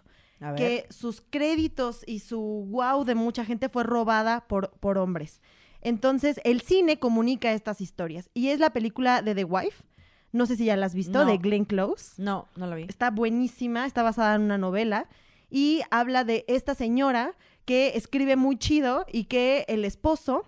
Que 0.58 0.86
sus 0.90 1.22
créditos 1.22 2.04
y 2.06 2.20
su 2.20 2.66
wow 2.70 3.04
de 3.04 3.16
mucha 3.16 3.46
gente 3.46 3.70
fue 3.70 3.84
robada 3.84 4.48
por, 4.48 4.72
por 4.80 4.98
hombres. 4.98 5.42
Entonces, 5.82 6.40
el 6.44 6.62
cine 6.62 7.00
comunica 7.00 7.52
estas 7.54 7.80
historias. 7.82 8.30
Y 8.34 8.50
es 8.50 8.60
la 8.60 8.72
película 8.72 9.22
de 9.22 9.36
The 9.36 9.44
Wife. 9.44 9.84
No 10.32 10.46
sé 10.46 10.56
si 10.58 10.66
ya 10.66 10.76
la 10.76 10.88
has 10.88 10.96
visto, 10.96 11.24
No. 11.24 11.32
de 11.32 11.38
Glenn 11.38 11.66
Close. 11.66 12.22
No, 12.22 12.48
no 12.56 12.68
la 12.68 12.76
vi. 12.76 12.84
Está 12.90 13.12
buenísima, 13.12 13.86
está 13.86 14.04
basada 14.04 14.36
en 14.36 14.42
una 14.42 14.58
novela. 14.58 15.08
Y 15.50 15.82
habla 15.92 16.24
de 16.24 16.44
esta 16.48 16.76
señora 16.76 17.36
que 17.66 17.96
escribe 17.96 18.36
muy 18.36 18.58
chido 18.58 19.06
y 19.12 19.26
que 19.26 19.66
el 19.68 19.86
esposo 19.86 20.44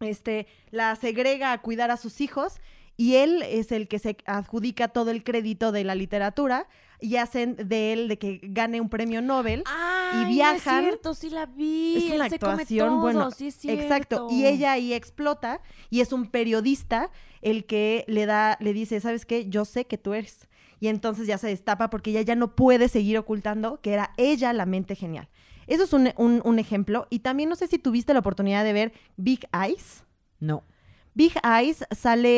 este, 0.00 0.46
la 0.70 0.94
segrega 0.96 1.52
a 1.52 1.60
cuidar 1.60 1.90
a 1.90 1.96
sus 1.96 2.20
hijos 2.20 2.60
y 2.96 3.16
él 3.16 3.42
es 3.42 3.72
el 3.72 3.88
que 3.88 3.98
se 3.98 4.16
adjudica 4.26 4.88
todo 4.88 5.10
el 5.10 5.24
crédito 5.24 5.72
de 5.72 5.84
la 5.84 5.94
literatura 5.94 6.68
y 7.00 7.16
hacen 7.16 7.56
de 7.56 7.92
él 7.92 8.08
de 8.08 8.18
que 8.18 8.40
gane 8.42 8.80
un 8.80 8.88
premio 8.88 9.22
Nobel. 9.22 9.62
Ay, 9.66 10.32
viajan. 10.34 10.78
Es 10.84 10.90
cierto, 10.90 11.14
sí 11.14 11.30
la 11.30 11.46
vi. 11.46 11.96
Es 12.08 12.14
una 12.14 12.24
Él 12.26 12.30
se 12.30 12.38
come 12.38 12.52
actuación, 12.52 12.88
todo, 12.88 13.00
bueno, 13.00 13.30
sí 13.30 13.48
es 13.48 13.64
Exacto. 13.64 14.28
Y 14.30 14.46
ella 14.46 14.72
ahí 14.72 14.92
explota 14.92 15.60
y 15.90 16.00
es 16.00 16.12
un 16.12 16.26
periodista 16.26 17.10
el 17.42 17.66
que 17.66 18.04
le 18.08 18.26
da, 18.26 18.56
le 18.60 18.72
dice, 18.72 19.00
¿sabes 19.00 19.24
qué? 19.26 19.48
Yo 19.48 19.64
sé 19.64 19.86
que 19.86 19.98
tú 19.98 20.14
eres. 20.14 20.48
Y 20.80 20.88
entonces 20.88 21.26
ya 21.26 21.38
se 21.38 21.48
destapa 21.48 21.90
porque 21.90 22.10
ella 22.10 22.22
ya 22.22 22.36
no 22.36 22.54
puede 22.54 22.88
seguir 22.88 23.18
ocultando 23.18 23.80
que 23.80 23.92
era 23.92 24.12
ella 24.16 24.52
la 24.52 24.66
mente 24.66 24.94
genial. 24.94 25.28
Eso 25.66 25.84
es 25.84 25.92
un, 25.92 26.12
un- 26.16 26.40
un 26.44 26.58
ejemplo. 26.58 27.06
Y 27.10 27.18
también 27.20 27.48
no 27.48 27.56
sé 27.56 27.66
si 27.66 27.78
tuviste 27.78 28.12
la 28.12 28.20
oportunidad 28.20 28.64
de 28.64 28.72
ver 28.72 28.92
Big 29.16 29.46
Eyes. 29.52 30.04
No. 30.40 30.64
Big 31.14 31.32
Eyes 31.44 31.84
sale 31.90 32.28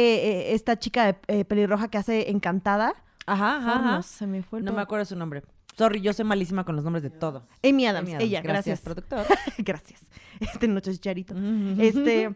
eh, 0.51 0.55
esta 0.55 0.79
chica 0.79 1.05
de, 1.07 1.16
eh, 1.29 1.44
pelirroja 1.44 1.88
que 1.88 1.99
hace 1.99 2.31
Encantada. 2.31 2.94
Ajá, 3.31 3.57
ajá. 3.57 3.73
Fornos, 3.73 4.07
se 4.07 4.27
me 4.27 4.43
fue 4.43 4.59
el 4.59 4.64
No 4.64 4.73
me 4.73 4.83
acuerdo 4.83 5.05
su 5.05 5.16
nombre. 5.16 5.43
Sorry, 5.77 6.01
yo 6.01 6.12
soy 6.12 6.25
malísima 6.25 6.64
con 6.64 6.75
los 6.75 6.85
nombres 6.85 7.03
de 7.03 7.11
todo. 7.11 7.47
Amy 7.62 7.87
Adams, 7.87 8.09
Amy 8.09 8.14
Adams, 8.14 8.25
ella, 8.25 8.40
gracias. 8.43 8.81
productor. 8.81 9.25
gracias. 9.59 10.01
Este 10.40 10.66
noche 10.66 10.93
chicharito. 10.93 11.35
Este, 11.79 12.35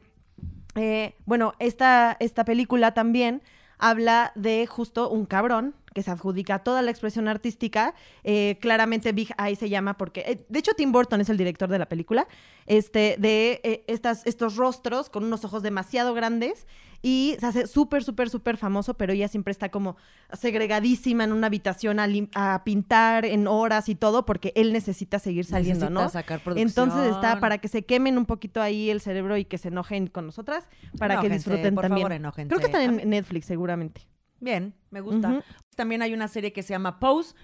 eh, 0.77 1.17
bueno, 1.27 1.55
esta, 1.59 2.17
esta 2.21 2.45
película 2.45 2.95
también 2.95 3.43
habla 3.79 4.33
de 4.35 4.67
justo 4.67 5.11
un 5.11 5.27
cabrón 5.27 5.75
que 5.95 6.03
se 6.03 6.11
adjudica 6.11 6.59
toda 6.59 6.83
la 6.83 6.91
expresión 6.91 7.29
artística. 7.29 7.95
Eh, 8.25 8.59
claramente 8.61 9.13
Big 9.13 9.35
Eye 9.39 9.57
se 9.57 9.69
llama 9.71 9.97
porque, 9.97 10.21
eh, 10.27 10.45
de 10.49 10.59
hecho 10.59 10.75
Tim 10.75 10.93
Burton 10.93 11.21
es 11.21 11.29
el 11.31 11.37
director 11.37 11.69
de 11.71 11.79
la 11.79 11.87
película, 11.87 12.27
este, 12.67 13.17
de 13.19 13.61
eh, 13.63 13.85
estas, 13.87 14.27
estos 14.27 14.57
rostros 14.57 15.09
con 15.09 15.25
unos 15.25 15.45
ojos 15.45 15.63
demasiado 15.63 16.13
grandes 16.13 16.67
y 17.07 17.37
se 17.39 17.45
hace 17.45 17.67
súper, 17.67 18.03
súper, 18.03 18.31
súper 18.31 18.57
famoso, 18.57 18.95
pero 18.95 19.13
ella 19.13 19.29
siempre 19.29 19.51
está 19.51 19.69
como 19.69 19.99
segregadísima 20.33 21.25
en 21.25 21.33
una 21.33 21.49
habitación 21.49 22.01
a, 22.01 22.09
a 22.35 22.65
pintar 22.65 23.27
en 23.27 23.47
horas 23.47 23.91
y 23.91 23.95
todo 23.95 24.25
porque 24.25 24.55
él 24.57 24.73
necesita 24.73 25.19
seguir 25.19 25.45
saliendo, 25.45 25.85
Necesita 25.85 26.03
¿no? 26.03 26.09
sacar 26.09 26.41
producción. 26.41 26.67
Entonces 26.67 27.15
está 27.15 27.41
para 27.41 27.59
que 27.59 27.69
se 27.69 27.85
quemen 27.85 28.17
un 28.17 28.25
poquito 28.25 28.63
ahí 28.63 28.89
el 28.89 29.03
cerebro 29.03 29.37
y 29.37 29.45
que 29.45 29.59
se 29.59 29.69
enojen 29.69 30.07
con 30.07 30.25
nosotras, 30.25 30.67
para 30.99 31.21
que 31.21 31.29
disfruten 31.29 31.75
por 31.75 31.83
también. 31.83 32.07
favor, 32.07 32.13
enójense. 32.13 32.49
Creo 32.49 32.61
que 32.61 32.67
están 32.67 32.81
A 32.99 33.03
en 33.03 33.11
Netflix 33.11 33.45
seguramente. 33.45 34.09
Bien, 34.41 34.75
me 34.91 35.03
gusta. 35.03 35.45
También 35.77 36.01
hay 36.01 36.15
una 36.15 36.29
serie 36.29 36.55
que 36.55 36.63
se 36.63 36.71
llama 36.71 37.01
Pose, 37.01 37.35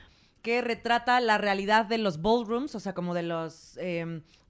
que 0.42 0.60
retrata 0.62 1.20
la 1.20 1.38
realidad 1.38 1.84
de 1.86 1.98
los 1.98 2.22
ballrooms, 2.22 2.74
o 2.74 2.80
sea, 2.80 2.94
como 2.94 3.14
de 3.14 3.22
las 3.22 3.78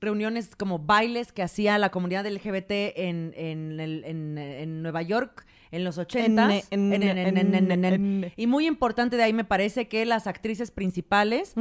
reuniones, 0.01 0.55
como 0.57 0.79
bailes 0.79 1.33
que 1.33 1.43
hacía 1.43 1.77
la 1.79 1.91
comunidad 1.91 2.27
LGBT 2.27 2.71
en, 2.97 3.33
en, 3.37 3.81
en- 3.81 4.39
en 4.39 4.83
Nueva 4.83 5.03
York 5.03 5.47
en 5.73 5.85
los 5.85 5.99
80 5.99 6.49
En- 6.71 6.93
en- 6.93 7.03
en- 7.03 7.85
en- 7.85 8.33
Y 8.37 8.47
muy 8.47 8.67
importante 8.67 9.17
de 9.17 9.23
ahí 9.23 9.33
me 9.33 9.45
parece 9.45 9.89
que 9.89 10.05
las 10.07 10.27
actrices 10.27 10.71
principales 10.71 11.55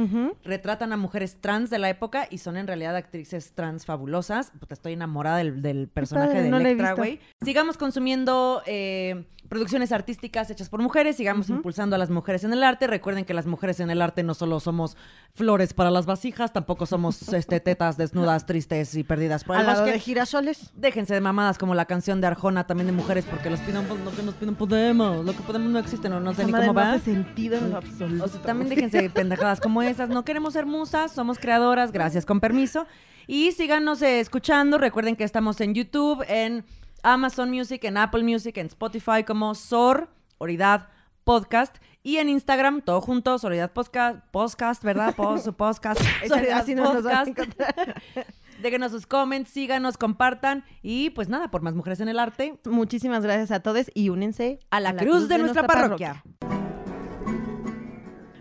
retratan 0.44 0.92
a 0.92 0.96
mujeres 0.96 1.38
trans 1.40 1.70
de 1.70 1.78
la 1.78 1.88
época 1.90 2.26
y 2.30 2.38
son 2.38 2.56
en 2.56 2.66
realidad 2.66 2.96
actrices 2.96 3.52
trans 3.54 3.84
fabulosas. 3.86 4.52
Puta, 4.58 4.74
estoy 4.74 4.92
enamorada 4.94 5.38
del, 5.38 5.62
del 5.62 5.88
personaje 5.88 6.28
padre, 6.28 6.42
de 6.44 6.50
no 6.50 6.58
Electra, 6.58 6.94
güey. 6.94 7.20
Sigamos 7.42 7.76
consumiendo 7.76 8.62
eh, 8.66 9.24
producciones 9.48 9.90
artísticas 9.92 10.50
hechas 10.50 10.68
por 10.68 10.80
mujeres, 10.80 11.16
sigamos 11.16 11.48
impulsando 11.50 11.96
a 11.96 11.98
las 11.98 12.10
mujeres 12.10 12.44
en 12.44 12.52
el 12.52 12.62
arte. 12.62 12.86
Recuerden 12.86 13.24
que 13.24 13.34
las 13.34 13.46
mujeres 13.46 13.80
en 13.80 13.90
el 13.90 14.00
arte 14.02 14.22
no 14.22 14.34
solo 14.34 14.60
somos 14.60 14.96
flores 15.34 15.72
para 15.74 15.90
las 15.90 16.06
vasijas, 16.06 16.52
tampoco 16.52 16.86
somos 16.86 17.20
este, 17.32 17.60
tetas 17.60 17.96
desnudas, 17.96 18.46
tristes 18.46 18.94
y 18.94 19.04
perdidas 19.04 19.44
por 19.44 19.56
el 19.56 19.60
Al 19.60 19.66
lado 19.66 19.80
bosque. 19.80 19.92
de 19.94 20.00
girasoles. 20.00 20.70
Déjense 20.76 21.14
de 21.14 21.20
mamadas 21.20 21.58
como 21.58 21.74
la 21.74 21.86
canción 21.86 22.20
de 22.20 22.26
Arjona, 22.28 22.66
también 22.66 22.86
de 22.86 22.92
mujeres, 22.92 23.24
porque 23.28 23.50
los 23.50 23.60
piden, 23.60 23.86
lo 24.04 24.10
que 24.10 24.22
nos 24.22 24.34
piden 24.34 24.54
podemos, 24.54 25.24
lo 25.24 25.32
que 25.32 25.42
podemos 25.42 25.70
no 25.70 25.78
existe, 25.78 26.08
no, 26.08 26.20
no 26.20 26.34
sé 26.34 26.44
ni 26.44 26.52
cómo 26.52 26.64
no 26.64 26.74
va. 26.74 26.92
hace 26.92 27.12
sentido 27.12 27.58
absoluto. 27.76 28.24
O 28.24 28.28
sea, 28.28 28.40
también 28.42 28.68
déjense 28.68 29.02
de 29.02 29.10
pendejadas 29.10 29.60
como 29.60 29.82
esas. 29.82 30.08
No 30.08 30.24
queremos 30.24 30.52
ser 30.54 30.66
musas, 30.66 31.12
somos 31.12 31.38
creadoras, 31.38 31.92
gracias, 31.92 32.26
con 32.26 32.40
permiso. 32.40 32.86
Y 33.26 33.52
síganos 33.52 34.02
eh, 34.02 34.20
escuchando. 34.20 34.78
Recuerden 34.78 35.16
que 35.16 35.24
estamos 35.24 35.60
en 35.60 35.74
YouTube, 35.74 36.24
en 36.28 36.64
Amazon 37.02 37.50
Music, 37.50 37.84
en 37.84 37.96
Apple 37.96 38.22
Music, 38.22 38.56
en 38.58 38.66
Spotify 38.66 39.24
como 39.26 39.54
Sor 39.54 40.08
Oridad 40.38 40.88
Podcast. 41.24 41.76
Y 42.02 42.16
en 42.16 42.30
Instagram, 42.30 42.80
todo 42.80 43.02
junto, 43.02 43.38
Soledad 43.38 43.72
Podcast, 43.72 44.24
podcast 44.30 44.82
¿verdad? 44.82 45.14
Post, 45.14 45.48
podcast, 45.56 46.00
Soledad 46.26 46.60
Así 46.60 46.74
no 46.74 46.94
nos 46.94 47.02
Podcast. 47.02 47.28
encontrar. 47.28 48.02
Déjenos 48.62 48.92
sus 48.92 49.06
comments, 49.06 49.50
síganos, 49.50 49.96
compartan. 49.96 50.64
Y 50.82 51.10
pues 51.10 51.28
nada, 51.28 51.50
por 51.50 51.62
más 51.62 51.74
mujeres 51.74 52.00
en 52.00 52.08
el 52.08 52.18
arte. 52.18 52.58
Muchísimas 52.64 53.22
gracias 53.22 53.50
a 53.50 53.60
todos 53.60 53.90
y 53.94 54.08
únense 54.10 54.58
a 54.70 54.80
la, 54.80 54.94
cruz, 54.96 55.28
de, 55.28 55.38
nuestra, 55.38 55.66
parroquia. 55.66 56.22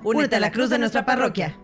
Únete 0.04 0.36
a 0.36 0.40
la 0.40 0.52
cruz 0.52 0.70
de 0.70 0.80
nuestra 0.80 1.06
parroquia. 1.06 1.58